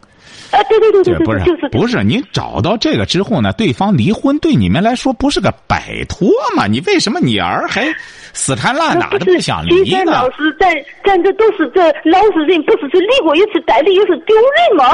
[0.50, 6.66] 啊，对对对对对，不是就是不是，你找到这个之后呢，对方离婚对你们来说不是个摆脱吗？
[6.66, 7.86] 你为什么你儿还
[8.32, 9.90] 死缠烂打的不想离呢？
[9.90, 10.72] 山老师，咱
[11.04, 14.84] 咱这都是这老实人，不是是离过一次代理，又是丢人吗？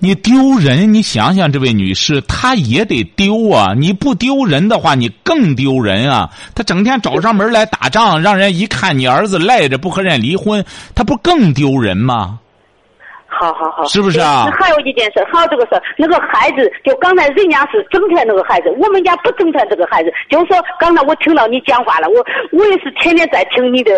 [0.00, 3.74] 你丢人，你想想，这位女士，她也得丢啊！
[3.76, 6.30] 你不丢人的话，你更丢人啊！
[6.54, 10.64] 她整天找上门来打仗，让人一看你儿子赖着不和人离婚，
[10.94, 12.38] 她不更丢人吗？
[13.38, 20.12] 好好好，是不是啊那还有一件事，还有这个事儿，那个孩子，就刚才人家是整天那个孩子，我们家不整天这个孩子。
[20.28, 23.92] 就是说，刚才我听到你讲话了，我我也是天天在听你的，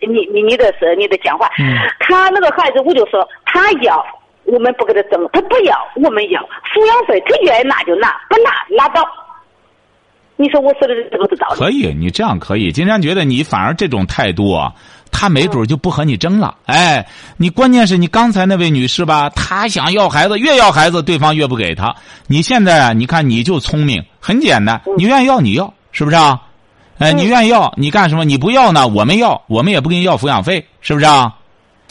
[0.00, 1.48] 你你你的是你的讲话。
[1.58, 4.04] 嗯他那个孩子，我就说他要，
[4.44, 6.40] 我们不给他争；他不要，我们要
[6.74, 9.02] 抚养费，他愿意拿就拿，不拿拉倒。
[10.42, 11.54] 你说我说的这个是道理？
[11.56, 12.72] 可以，你这样可以。
[12.72, 14.72] 金山觉得你反而这种态度啊，
[15.12, 16.56] 他没准就不和你争了。
[16.66, 21.94] 哎，你关键是你刚才那位女士吧，她想要孩子，越要孩子，对方越不给她。
[22.26, 26.42] 你现在啊，你看你就聪明，很简单，你愿意要你要，是不是啊？
[26.98, 28.24] 哎，你愿意要，你干什么？
[28.24, 31.34] 你不要呢，我们要，我们也不给你要抚养费，是不是啊？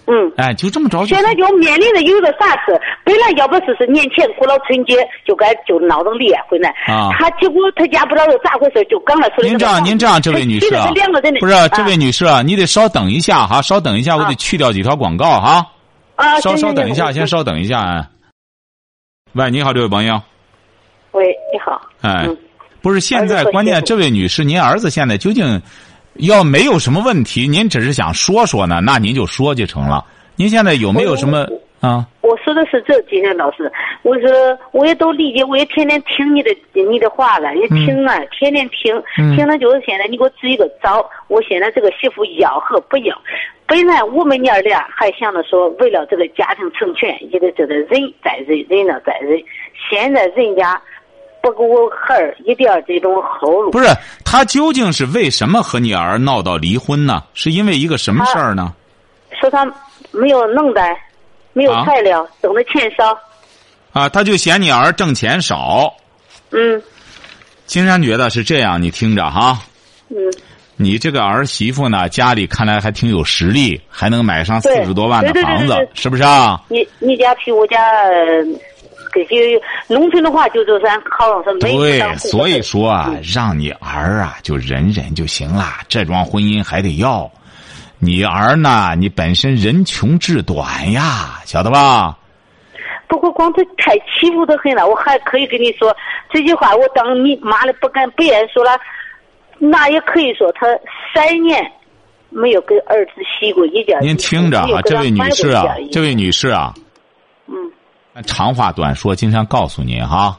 [0.08, 0.32] 嗯。
[0.38, 10.70] 哎，就这么着就现在就面临着有一个啥事，本来要不是是年前过了春节就该就闹着离婚了，啊他结果他家不知道是咋回事，就刚才说的您这样，您这样，这位女士
[11.40, 15.66] 不是这位啊女士啊，你得稍等一下哈，稍等一下，我得啊去掉几条广告哈。
[16.16, 17.26] 啊，稍行稍等一下，先。
[17.26, 18.08] 稍等一下啊。
[19.34, 20.22] 喂，你好，这位朋友。
[21.14, 21.82] 喂，你好。
[22.02, 22.38] 哎嗯，
[22.82, 25.62] 不是，现在关键这位女士，您儿子现在究竟
[26.22, 30.06] 要没有什么问题，您只是想说说呢，那您就说就成了。
[30.36, 31.48] 您现在有没有什么
[31.80, 32.06] 啊？
[32.22, 33.72] 我说的是这，金山老师，
[34.04, 34.30] 我说
[34.72, 43.18] 我也都理解，我也天天听你的你的话了，也听啊，天天听，嗯听了就是现在你给我支一个招，我现在这个媳妇要和不要。
[43.68, 49.42] 本来我们娘儿俩还想着说，为了这个家庭成全，也得这个忍再忍，忍了再忍。
[49.90, 50.80] 现在人家
[51.42, 53.88] 不给我孩儿一点这种后路，不是，
[54.24, 57.24] 他究竟是为什么和你儿闹到离婚呢？
[57.34, 58.74] 是因为一个什么事儿呢？
[59.40, 59.66] 说他
[60.12, 60.96] 没有能耐，
[61.54, 63.18] 没有啊材料，挣的钱少，
[63.92, 65.94] 啊，他就嫌你儿挣钱少。
[66.52, 66.82] 嗯
[67.66, 69.60] 金山觉得是这样，你听着哈。
[70.10, 70.18] 嗯。
[70.78, 76.60] 你这个儿媳妇呢，家里看来还挺有实力，还能买上四十多万的对对对房子对，是不是啊？
[76.70, 78.44] 你你家比我家，呃
[79.12, 87.30] 这些农村的话，就是咱好像是没对，所以说啊嗯，让你儿啊就忍忍就行了，这桩婚姻还得要。
[88.00, 92.18] 你儿呢，你本身人穷志短呀，晓得吧？
[93.08, 95.96] 不过光他太欺负的很了，我还可以跟你说
[96.32, 98.72] 这句话，我当你妈的不敢不愿意说了，
[99.60, 100.66] 那也可以说他
[101.14, 101.62] 三年
[102.30, 104.00] 没有给儿子洗过一件。
[104.02, 106.74] 您听着啊，没有给他这位女士啊这位女士啊，
[107.48, 107.54] 嗯
[108.26, 110.38] 长话短说，金山告诉您哈，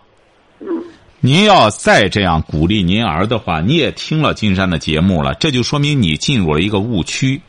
[1.20, 7.40] 您要再这样鼓励您儿的话，你也听了金山的节目了，这就说明你进入了一个误区。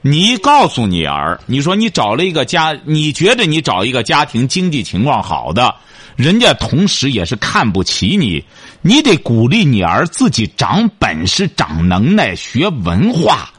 [0.00, 5.74] 你告诉你儿，你说你找了一个家，你觉得你找一个家庭经济情况好的，
[6.14, 8.44] 人家同时也是看不起你，
[8.80, 13.50] 你得鼓励你儿自己长本事、长能耐、学文化，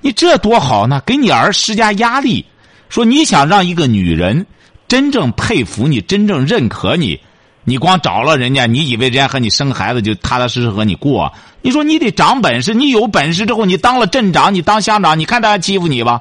[0.00, 1.00] 你这多好呢！
[1.06, 2.44] 给你儿施加压力，
[2.88, 4.46] 说你想让一个女人
[4.92, 7.18] 真正佩服你、真正认可你，
[7.64, 11.32] 你光找了人家，你以为人家和你生孩子就踏踏实实和你过？
[11.62, 16.20] 你说你得长本事，你有本事之后，你当了镇长，你当乡长，你看大家欺负你吧？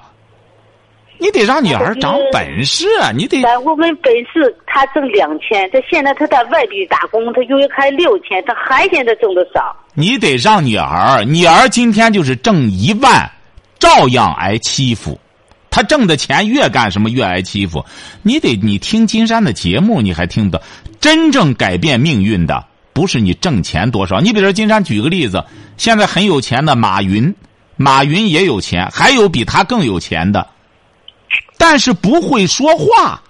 [1.17, 3.11] 你得让你儿长本事啊！
[3.13, 9.75] 你得但我们本市他挣两千，他现在他在外地打工，他有一还六千，他还嫌他挣的少。
[9.95, 13.29] 你得让你儿，你儿今天就是挣一万，
[13.77, 15.19] 照样挨欺负。
[15.71, 17.83] 他挣的钱越干什么越挨欺负。
[18.21, 20.63] 你得你听金山的节目，你还听不到。
[20.99, 24.19] 真正改变命运的不是你挣钱多少。
[24.19, 25.43] 你比如说，金山举个例子，
[25.77, 27.33] 现在很有钱的马云，
[27.77, 30.47] 马云也有钱，还有比他更有钱的，
[31.57, 33.23] 但是不会说话，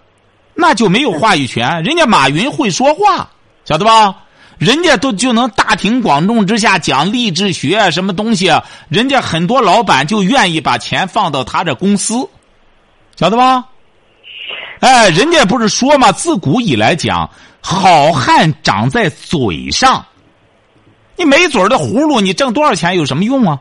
[0.55, 1.83] 那就没有话语权。
[1.83, 3.29] 人家马云会说话，
[3.63, 4.23] 晓得吧？
[4.61, 12.29] 人家都就能大庭广众之下讲励志学啊什么东西啊，人家很多老板就愿意把钱放到他这公司，
[13.15, 13.65] 晓得吧？
[14.81, 17.27] 哎，人家不是说嘛，自古以来讲，
[17.59, 20.05] 好汉长在嘴上。
[21.15, 23.59] 你没嘴的葫芦，你挣多少钱有什么用啊？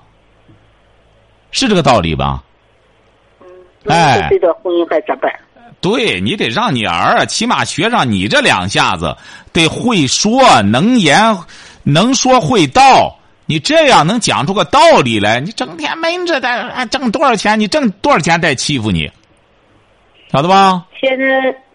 [1.51, 2.45] 是这个道理吧？
[3.87, 5.33] 哎这段婚姻还咋办？
[5.81, 9.17] 对你得让你儿啊，起码学上你这两下子，
[9.53, 11.39] 得会说，能言，
[11.83, 13.17] 能说会道。
[13.47, 15.41] 你这样能讲出个道理来。
[15.41, 17.59] 你整天闷着的，啊，挣多少钱？
[17.59, 19.11] 你挣多少钱再欺负你，
[20.31, 20.85] 晓得吧？
[21.01, 21.25] 现在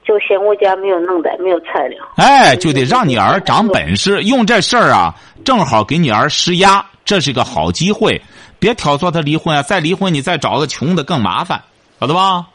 [0.05, 1.99] 就嫌我家没有弄的，没有材料。
[2.15, 5.13] 哎，就得让你儿长本事，用这事儿啊，
[5.43, 8.21] 正好给你儿施压，这是个好机会。
[8.57, 9.61] 别挑唆他离婚啊！
[9.61, 11.61] 再离婚，你再找个穷的更麻烦，
[11.99, 12.45] 晓得吧？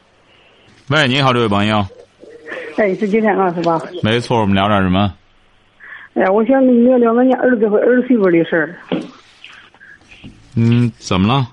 [0.91, 1.87] 喂，你好，这位朋友。
[2.77, 3.81] 哎，是金天老师吧？
[4.03, 5.15] 没错，我们聊点什么？
[6.15, 8.75] 哎呀，我想跟你聊聊俺家儿子和儿媳妇的事儿。
[10.57, 11.47] 嗯，怎么了？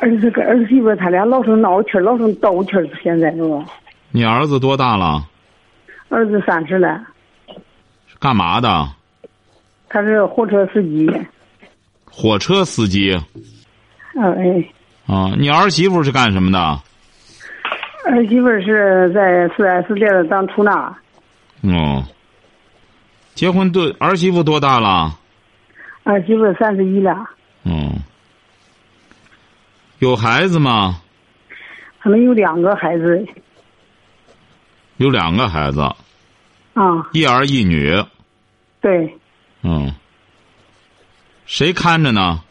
[0.00, 3.64] 儿子跟儿媳妇他俩老是闹气儿，老是斗气儿，现在是吧？
[4.10, 5.24] 你儿子多大了？
[6.08, 7.00] 儿子三十了。
[8.18, 8.88] 干嘛的？
[9.88, 11.08] 他是货车司机。
[12.10, 13.16] 火车司机。
[14.16, 14.68] 嗯哎。
[15.06, 16.80] 啊，你儿媳妇是干什么的？
[18.04, 20.96] 儿媳妇是在四 S 店当出纳。
[21.62, 22.04] 哦。
[23.34, 25.18] 结婚多，儿媳妇多大了？
[26.04, 27.16] 儿媳妇三十一了。
[27.64, 27.94] 嗯。
[30.00, 31.00] 有孩子吗？
[32.02, 33.24] 可能有两个孩子。
[34.96, 35.80] 有两个孩子。
[36.74, 37.08] 啊。
[37.12, 38.04] 一儿一女。
[38.80, 39.16] 对。
[39.62, 39.94] 嗯。
[41.46, 42.42] 谁看着呢？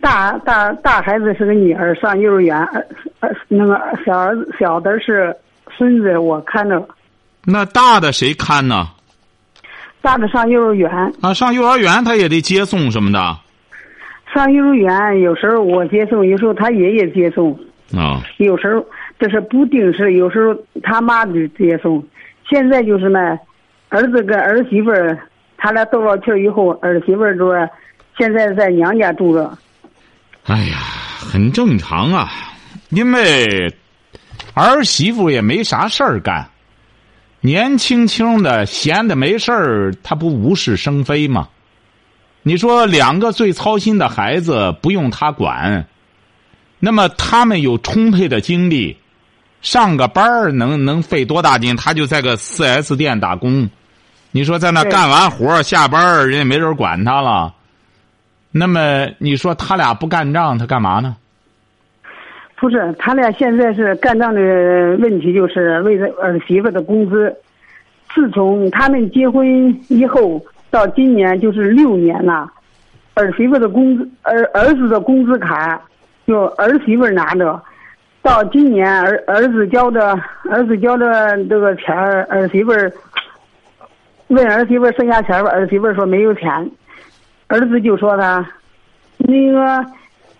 [0.00, 2.56] 大大大孩子是个女儿，上幼儿园。
[2.56, 2.86] 儿
[3.20, 5.34] 儿那个小儿子小的是
[5.76, 6.86] 孙子，我看着。
[7.44, 8.88] 那大的谁看呢？
[10.00, 10.90] 大的上幼儿园。
[11.20, 13.36] 啊，上幼儿园他也得接送什么的。
[14.32, 17.52] 上幼儿园有时候我接送，有时候他爷爷接送。
[17.96, 18.22] 啊。
[18.36, 18.84] 有时候
[19.18, 22.02] 这是不定时，有时候他妈就接送。
[22.48, 23.38] 现在就是呢，
[23.88, 25.18] 儿子跟儿媳妇儿，
[25.56, 27.68] 他俩斗了气以后，儿媳妇儿说，
[28.16, 29.50] 现在在娘家住着。
[30.48, 30.78] 哎呀，
[31.18, 32.32] 很正常啊，
[32.88, 33.70] 因为
[34.54, 36.48] 儿媳妇也没啥事儿干，
[37.42, 41.48] 年轻轻的闲的没事儿，她不无事生非吗？
[42.42, 45.86] 你说两个最操心的孩子不用他管，
[46.78, 48.96] 那么他们有充沛的精力，
[49.60, 51.76] 上个班儿能能费多大劲？
[51.76, 53.68] 他就在个四 S 店打工，
[54.30, 57.54] 你说在那干完活下班人也没人管他了。
[58.50, 61.16] 那么你说他俩不干仗，他干嘛呢？
[62.56, 64.40] 不是，他俩现在是干仗的
[64.96, 67.34] 问题，就是为了儿媳妇的工资。
[68.14, 69.46] 自从他们结婚
[69.88, 72.50] 以后，到今年就是六年了，
[73.14, 75.80] 儿媳妇的工资，儿儿子的工资卡，
[76.26, 77.62] 就儿媳妇拿着。
[78.22, 80.18] 到今年儿儿子交的
[80.50, 82.90] 儿子交的这个钱儿，儿媳妇儿
[84.26, 86.70] 问儿媳妇剩下钱吧，儿媳妇说没有钱。
[87.48, 88.46] 儿子就说他，
[89.16, 89.84] 那个，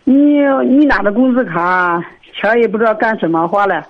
[0.05, 2.03] 你你拿着工资卡
[2.35, 3.83] 钱也不知道干什么花了，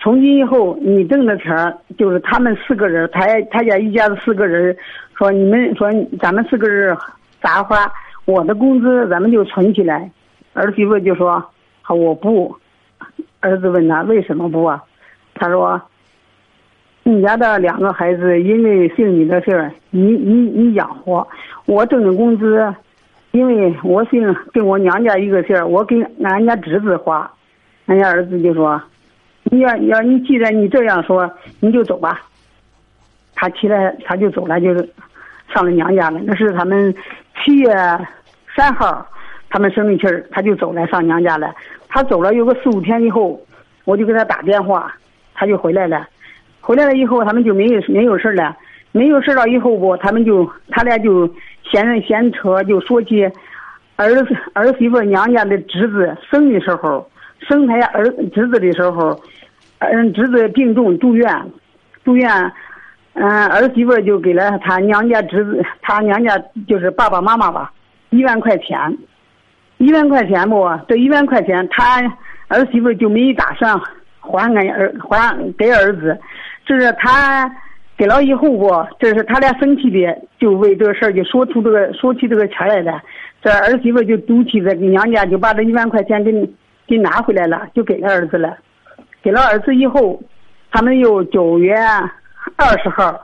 [0.00, 4.76] 从今以后你挣的钱就是他们四个人，他他家一家子四个人，
[5.16, 5.88] 说你们说
[6.20, 6.96] 咱们四个人
[7.40, 7.90] 咋花，
[8.24, 10.10] 我的工资咱们就存起来。
[10.54, 11.42] 儿媳妇就说
[11.82, 12.54] 好，我不。
[13.40, 14.82] 儿子问他为什么不啊？
[15.34, 15.80] 他说，
[17.08, 21.24] 你家的两个孩子因为姓你的事儿，你你你养活。
[21.64, 22.74] 我挣的工资，
[23.30, 27.30] 因为我姓跟我娘家一个姓儿，我给俺家侄子花，
[27.86, 28.82] 俺家儿子就说
[29.52, 32.22] ：“你要要你既然你这样说，你就走吧。”
[33.36, 34.88] 他起来他就走了，就是
[35.54, 36.18] 上了娘家了。
[36.24, 36.92] 那是他们
[37.36, 37.72] 七月
[38.56, 39.06] 三号，
[39.48, 41.54] 他们生的气儿，他就走了，上娘家了。
[41.88, 43.40] 他走了有个四五天以后，
[43.84, 44.92] 我就给他打电话，
[45.34, 46.04] 他就回来了。
[46.66, 48.56] 回来了以后，他们就没有没有事了，
[48.90, 51.32] 没有事了以后不，他们就他俩就。
[51.68, 53.28] 闲人闲扯，就说起
[53.96, 57.04] 儿子儿媳妇娘家的侄子生的时候，
[57.40, 59.20] 生他家儿侄子的时候，
[59.80, 61.28] 嗯，侄子病重住院，
[62.04, 62.30] 住院，
[63.14, 67.72] 嗯，儿媳妇就给了他娘家侄子，他娘家就是爸爸妈妈吧，
[68.10, 68.96] 一万块钱，
[69.78, 72.00] 一万块钱不，这一万块钱他
[72.46, 73.76] 儿媳妇就没打算
[74.20, 76.16] 还俺儿还给儿子，
[76.66, 77.50] 就是他。
[77.98, 83.00] 给了以后不，这是他俩生气的，就为这个事儿就说出这个说起这个钱来了。
[83.40, 86.30] 这儿媳妇就赌气在娘家就把这一万块钱给
[86.86, 88.54] 给拿回来了，就给了儿子了。
[89.22, 90.22] 给了儿子以后，
[90.70, 91.74] 他们又九月
[92.56, 93.18] 二十号，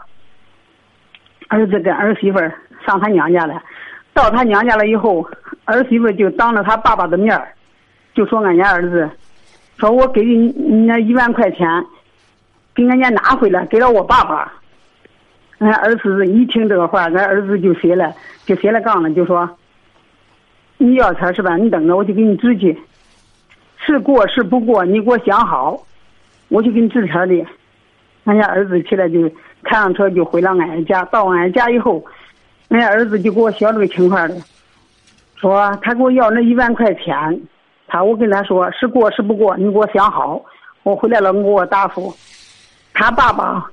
[1.48, 2.38] 儿子跟儿媳妇
[2.86, 3.62] 上他娘家了。
[4.14, 5.22] 到他娘家了以后，
[5.66, 7.38] 儿媳妇就当着他爸爸的面
[8.14, 9.06] 就说俺家儿子，
[9.76, 11.68] 说我给你你那一万块钱，
[12.74, 14.52] 给俺家拿回来，给了我爸爸。
[15.58, 18.12] 俺儿子一听这个话，俺儿子就歇了，
[18.44, 19.48] 就歇了杠了，就说
[20.78, 21.56] ：“你要钱是吧？
[21.56, 22.76] 你等着，我就给你支去。
[23.76, 25.80] 是过是不过，你给我想好，
[26.48, 27.46] 我就给你支钱的。”
[28.24, 29.28] 俺家儿子起来就
[29.64, 31.04] 开上车就回了俺家。
[31.06, 32.04] 到俺家以后，
[32.68, 34.36] 俺家儿子就给我说这个情况的，
[35.36, 37.40] 说他给我要那一万块钱，
[37.86, 40.40] 他我跟他说是过是不过，你给我想好，
[40.82, 42.14] 我回来了，你给我答复，
[42.94, 43.66] 他爸爸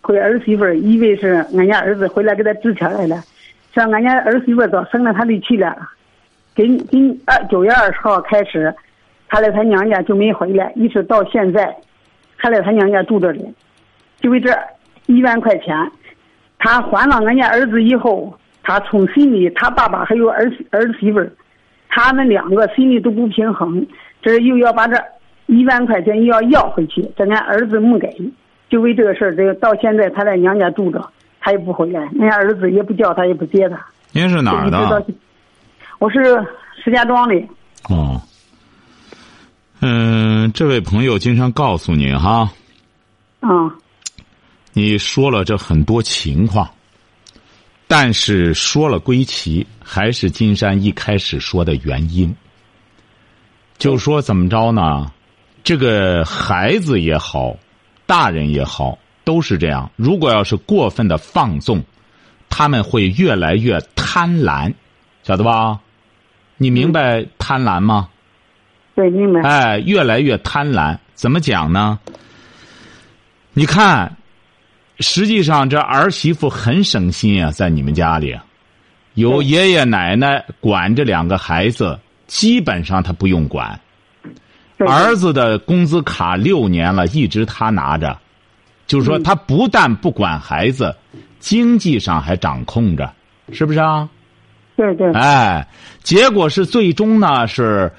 [0.00, 3.22] 和儿媳妇以为是俺家儿子回来给他支钱来了，
[3.74, 5.76] 像俺家儿媳妇早生了他的气了，
[6.56, 8.74] 今今二九月二十号开始，
[9.28, 11.74] 他来他娘家就没回来，一直到现在，
[12.36, 13.42] 还在他娘家住着呢，
[14.20, 14.50] 就为这
[15.06, 15.76] 一万块钱，
[16.58, 21.20] 他还了俺家儿子以后，他从心里他爸爸还有儿媳儿媳妇，
[21.88, 23.86] 他们两个心里都不平衡，
[24.20, 24.96] 这又要把这
[25.46, 28.08] 一万块钱又要要回去，这俺儿子没给，
[28.72, 33.78] 就为这个事儿，这个到现在他在娘家住着，他也不回来，人家儿子也不叫他，也不接他。
[34.12, 35.04] 您是哪儿的？
[35.98, 36.18] 我是
[36.82, 37.34] 石家庄的。
[37.90, 38.18] 哦，
[39.80, 42.50] 嗯，这位朋友经常告诉你哈，
[43.40, 43.76] 啊，
[44.72, 46.66] 你说了这很多情况，
[47.86, 52.34] 但是说了归齐，还是金山一开始说的原因，
[53.76, 55.12] 就说怎么着呢？
[55.62, 57.54] 这个孩子也好，
[58.06, 59.90] 大人也好，都是这样。
[59.96, 61.82] 如果要是过分的放纵，
[62.48, 64.72] 他们会越来越贪婪，
[65.22, 65.80] 晓得吧？
[66.58, 68.08] 你明白贪婪吗？
[68.94, 69.40] 对，明白。
[69.40, 71.98] 哎，越来越贪婪，怎么讲呢？
[73.54, 74.16] 你看，
[75.00, 78.38] 实际上这儿媳妇很省心啊，在你们家里，
[79.14, 83.80] 有爷爷奶奶管这两个孩子，基本上他不用管。
[84.84, 88.18] 对儿子的工资卡六年了，一直他拿着，
[88.86, 90.94] 就是说嗯他不但不管孩子，
[91.38, 93.10] 经济上还掌控着，
[93.52, 94.08] 是不是啊？
[94.76, 95.66] 对对哎，
[96.02, 97.92] 结果是最终呢是，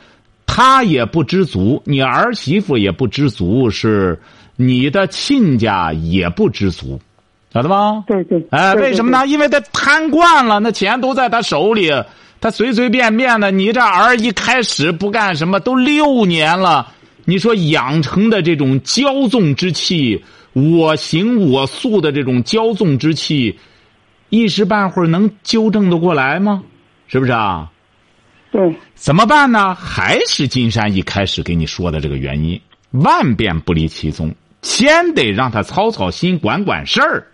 [0.45, 4.19] 他也不知足，你儿媳妇也不知足，是
[4.55, 6.99] 你的亲家也不知足，
[7.53, 8.03] 晓得吧？
[8.07, 8.45] 对对。
[8.49, 9.11] 哎，为什么？
[9.11, 9.27] 呢？
[9.27, 11.91] 因为他贪惯了，那钱都在他手里，
[12.43, 13.51] 他随随便便的。
[13.51, 16.91] 你这儿一开始不干什么，都六年了，
[17.23, 20.21] 你说养成的这种骄纵之气，
[20.51, 23.57] 我行我素的这种骄纵之气，
[24.27, 26.61] 一时半会儿能纠正得过来吗？
[27.07, 27.71] 是不是啊？
[28.51, 29.73] 对对怎么办呢？
[29.73, 32.59] 还是金山一开始给你说的这个原因，
[32.91, 37.25] 万变不离其宗，先得让他操操心，管管事儿。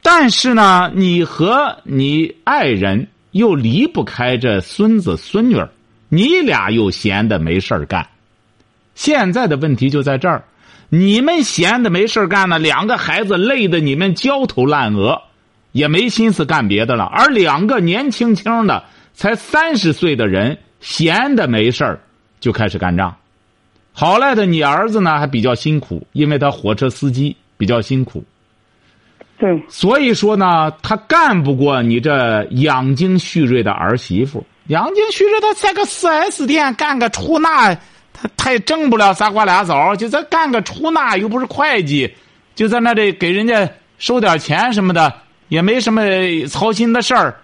[0.00, 5.68] 但是呢，你和你爱人又离不开这孙子孙女儿，
[6.08, 8.06] 你俩又闲的没事儿干。
[8.94, 10.44] 现在的问题就在这儿，
[10.88, 15.20] 你们闲的没事儿干呢，两个孩子累得你们焦头烂额，
[15.72, 17.06] 也没心思干别的了。
[17.06, 22.00] 而两个年轻轻的，才三十岁的人，闲的没事儿
[22.38, 23.16] 就开始干仗。
[23.92, 28.24] 好赖的，你儿子呢还比较辛苦，因为他火车司机比较辛苦。
[29.44, 34.42] 对所以说呢，他干不过你这养精蓄锐的儿媳妇。
[34.68, 37.74] 养精蓄锐，他在个四 S 店干个出纳，
[38.14, 42.10] 他他也挣不了仨瓜俩枣，就在干个出纳，又不是会计，
[42.54, 45.12] 就在那里给人家收点钱什么的，
[45.48, 46.00] 也没什么
[46.48, 47.38] 操心的事儿。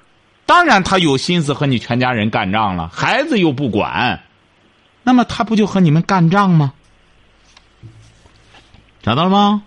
[0.46, 4.18] 当然，他有心思和你全家人干仗了，孩子又不管，
[5.02, 6.72] 那么他不就和你们干仗吗？
[9.02, 9.62] 找到了吗？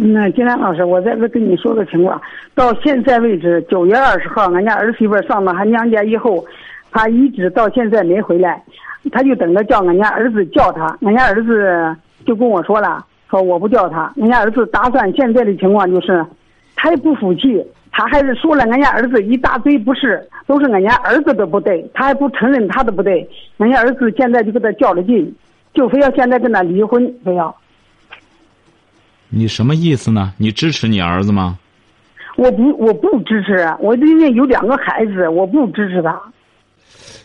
[0.00, 2.20] 那金兰老师，我在这跟你说个情况，
[2.54, 6.44] 到现在为止，九月二十号，俺家儿媳妇上了俺娘家以后，
[6.92, 8.62] 她一直到现在没回来，
[9.10, 16.24] 她就等着叫俺家儿子叫她，俺家儿子就跟我说了，说我不叫他，俺家儿子打算现在的情况就是，
[16.76, 25.34] 他也不服气，他还是说了俺家儿子一大堆不是，都是俺家儿子的不对，他还不承认他的不对，俺家儿子现在就跟他较了劲，
[25.74, 27.52] 就非要现在跟他离婚，非要。
[29.30, 30.32] 你什么意思呢？
[30.36, 31.58] 你支持你儿子吗？
[32.36, 36.20] 我不，我不支持，啊我因为有两个孩子，我不支持他。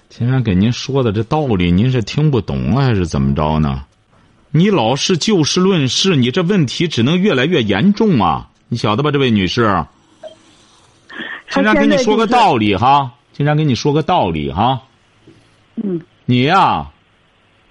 [0.09, 3.83] 金山给您说的这道理，您是听不懂啊，还是怎么着呢？
[4.51, 8.49] 你老是就事论事，你这问题只能越来越严重啊！
[8.67, 9.85] 你晓得吧，这位女士？
[11.49, 14.81] 金山跟你说个道理哈，金山跟你说个道理哈。
[15.75, 16.91] 嗯，你呀、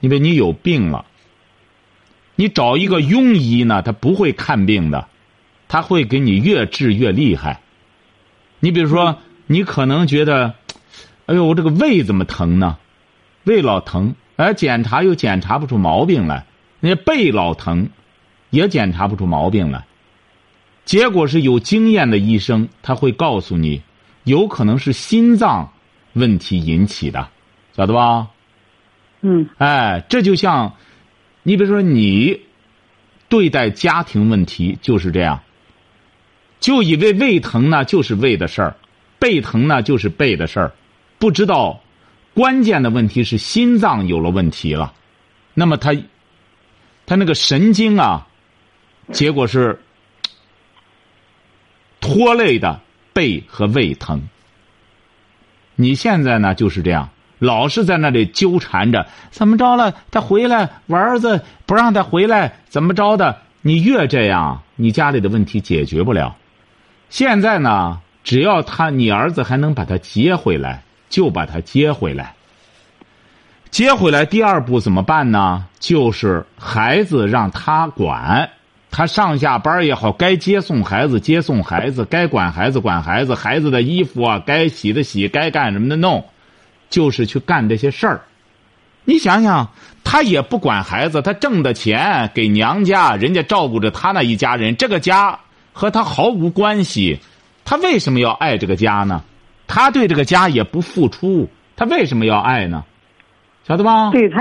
[0.01, 1.05] 因为你有病了，
[2.35, 5.09] 你找一个庸医呢，他不会看病的，
[5.69, 7.61] 他会给你越治越厉害。
[8.61, 10.55] 你比如说，你可能觉得，
[11.27, 12.79] 哎呦，我这个胃怎么疼呢？
[13.45, 16.47] 胃老疼，哎，检查又检查不出毛病来。
[16.81, 17.89] 人家背老疼，
[18.51, 19.85] 也检查不出毛病来。
[20.85, 23.83] 结果是有经验的医生，他会告诉你，
[24.25, 25.73] 有可能是心脏
[26.13, 27.29] 问题引起的，
[27.77, 28.29] 晓得吧？
[29.21, 30.75] 嗯哎，这就像，
[31.43, 32.41] 你比如说你
[33.29, 35.43] 对待家庭问题就是这样，
[36.61, 38.77] 就以为胃疼呢就是胃的事儿，
[39.19, 40.73] 背疼呢就是背的事儿，
[41.19, 41.83] 不知道
[42.35, 44.95] 关键的问题是心脏有了问题了，
[45.55, 45.97] 那么他
[47.07, 48.29] 他那个神经啊，
[49.13, 49.81] 结果是
[52.01, 52.81] 拖累的
[53.13, 54.29] 背和胃疼。
[55.75, 57.11] 你现在呢就是这样，
[57.43, 59.93] 老是在那里纠缠着，怎么着了？
[60.13, 63.37] 他回来，我儿子不让他回来，怎么着的？
[63.63, 66.37] 你越这样，你家里的问题解决不了。
[67.11, 72.35] 现在呢，只要他你儿子还能把他接回来，就把他接回来。
[73.73, 75.67] 接回来，第二步怎么办呢？
[75.81, 78.51] 就是孩子让他管，
[78.91, 86.25] 他上下班也好，该接送孩子接送孩子，该管孩子管孩子，孩子的衣服啊，该洗的洗，该干什么的弄，
[86.93, 88.21] 就是去干这些事儿。
[89.05, 89.69] 你想想，
[90.05, 95.37] 他也不管孩子，他挣的钱给娘家，人家照顾着他那一家人，这个家
[95.73, 97.19] 和他毫无关系。
[97.65, 99.25] 他为什么要爱这个家呢？
[99.67, 102.85] 他对这个家也不付出，他为什么要爱呢？
[103.67, 104.11] 晓得吧？
[104.11, 104.39] 对他，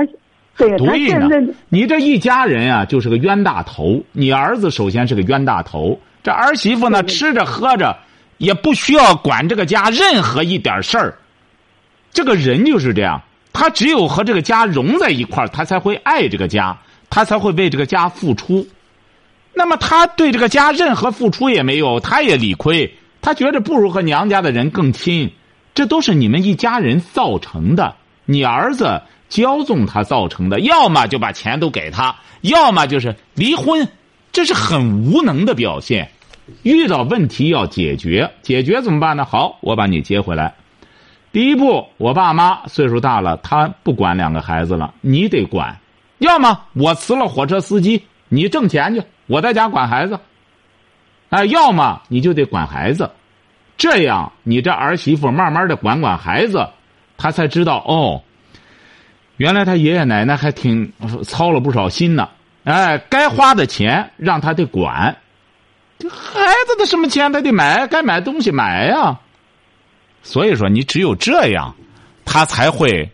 [0.58, 4.04] 对他现在，你这一家人啊，就是个冤大头。
[4.12, 7.98] 你儿子首先是个冤大头，这儿媳妇呢，吃着喝着，
[8.38, 11.18] 也不需要管这个家任何一点事儿。
[12.14, 13.22] 这个人就是这样，
[13.54, 16.78] 他只有和这个家融在一块儿，他才会爱这个家，
[17.10, 18.68] 他才会为这个家付出。
[19.54, 25.32] 那么他对这个家任何付出也没有，他也理亏，他觉得不如和娘家的人更亲，
[25.74, 27.96] 这都是你们一家人造成的。
[28.26, 33.88] 你儿子骄纵他造成的，要么就把钱都给他，要么就是离婚，
[34.32, 36.12] 这是很无能的表现。
[36.64, 39.26] 遇到问题要解决，解决怎么办呢？
[39.26, 40.54] 好，我把你接回来。
[41.32, 45.78] 第一步，我爸妈岁数大了，他不管两个孩子了，你得管。
[46.18, 50.20] 要么我辞了火车司机，你挣钱去，我在家管孩子。
[51.30, 53.10] 哎，要么你就得管孩子，
[53.78, 56.68] 这样你这儿媳妇慢慢的管管孩子，
[57.18, 58.22] 他才知道哦，
[59.38, 60.92] 原来他爷爷奶奶还挺
[61.24, 62.28] 操了不少心呢。
[62.66, 65.16] 哎，该花的钱让他得管，
[65.98, 69.18] 这孩子的什么钱他得买，该买东西买呀。
[70.24, 71.76] 所以说，你只有这样，
[72.26, 73.10] 他才会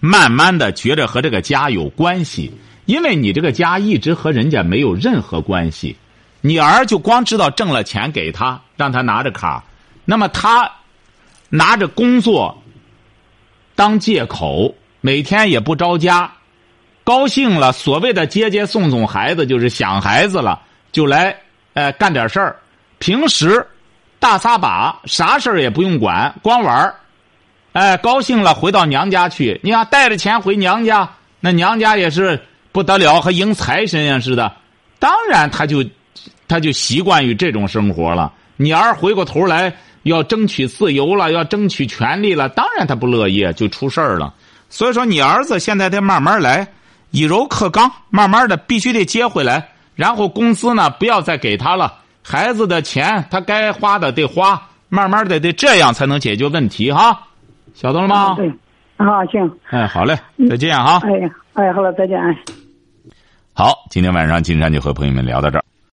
[0.00, 2.52] 慢慢的觉着和这个家有关系，
[2.84, 5.96] 因为你这个家一直和人家没有任何关系，
[6.42, 9.64] 你儿就光知道挣了钱给他，让他拿着卡，
[10.04, 10.70] 那么他
[11.48, 12.62] 拿着工作
[13.74, 16.30] 当借口，每天也不着家，
[17.02, 20.60] 高兴了，所谓的接接送送孩子，就是想孩子了，
[20.92, 21.34] 就来
[21.72, 22.56] 呃干点事儿，
[22.98, 23.66] 平时。
[24.24, 26.94] 大撒把，啥事儿也不用管，光玩儿。
[27.74, 29.60] 哎，高兴了回到娘家去。
[29.62, 31.06] 你要，带着钱回娘家，
[31.40, 32.40] 那娘家也是
[32.72, 34.50] 不得了，和迎财神呀似的。
[34.98, 35.84] 当然，他就
[36.48, 38.32] 他就习惯于这种生活了。
[38.56, 39.70] 你儿回过头来
[40.04, 44.32] 要争取自由了，要争取权利了，当然他不乐意，就出事儿了。
[44.70, 46.66] 所以说，你儿子现在得慢慢来，
[47.10, 49.68] 以柔克刚，慢慢的必须得接回来。
[49.94, 51.92] 然后工资呢，不要再给他了。
[52.26, 57.28] 孩子的钱，他该花的得花，慢慢的得这样才能解决问题哈，
[57.74, 58.34] 晓得了吗？
[58.34, 58.48] 对，
[58.96, 60.18] 啊，行，哎，好嘞，
[60.48, 61.00] 再见哈。
[61.04, 62.34] 哎呀，哎，好了，再见，哎。
[63.52, 65.64] 好，今天晚上金山就和朋友们聊到这儿。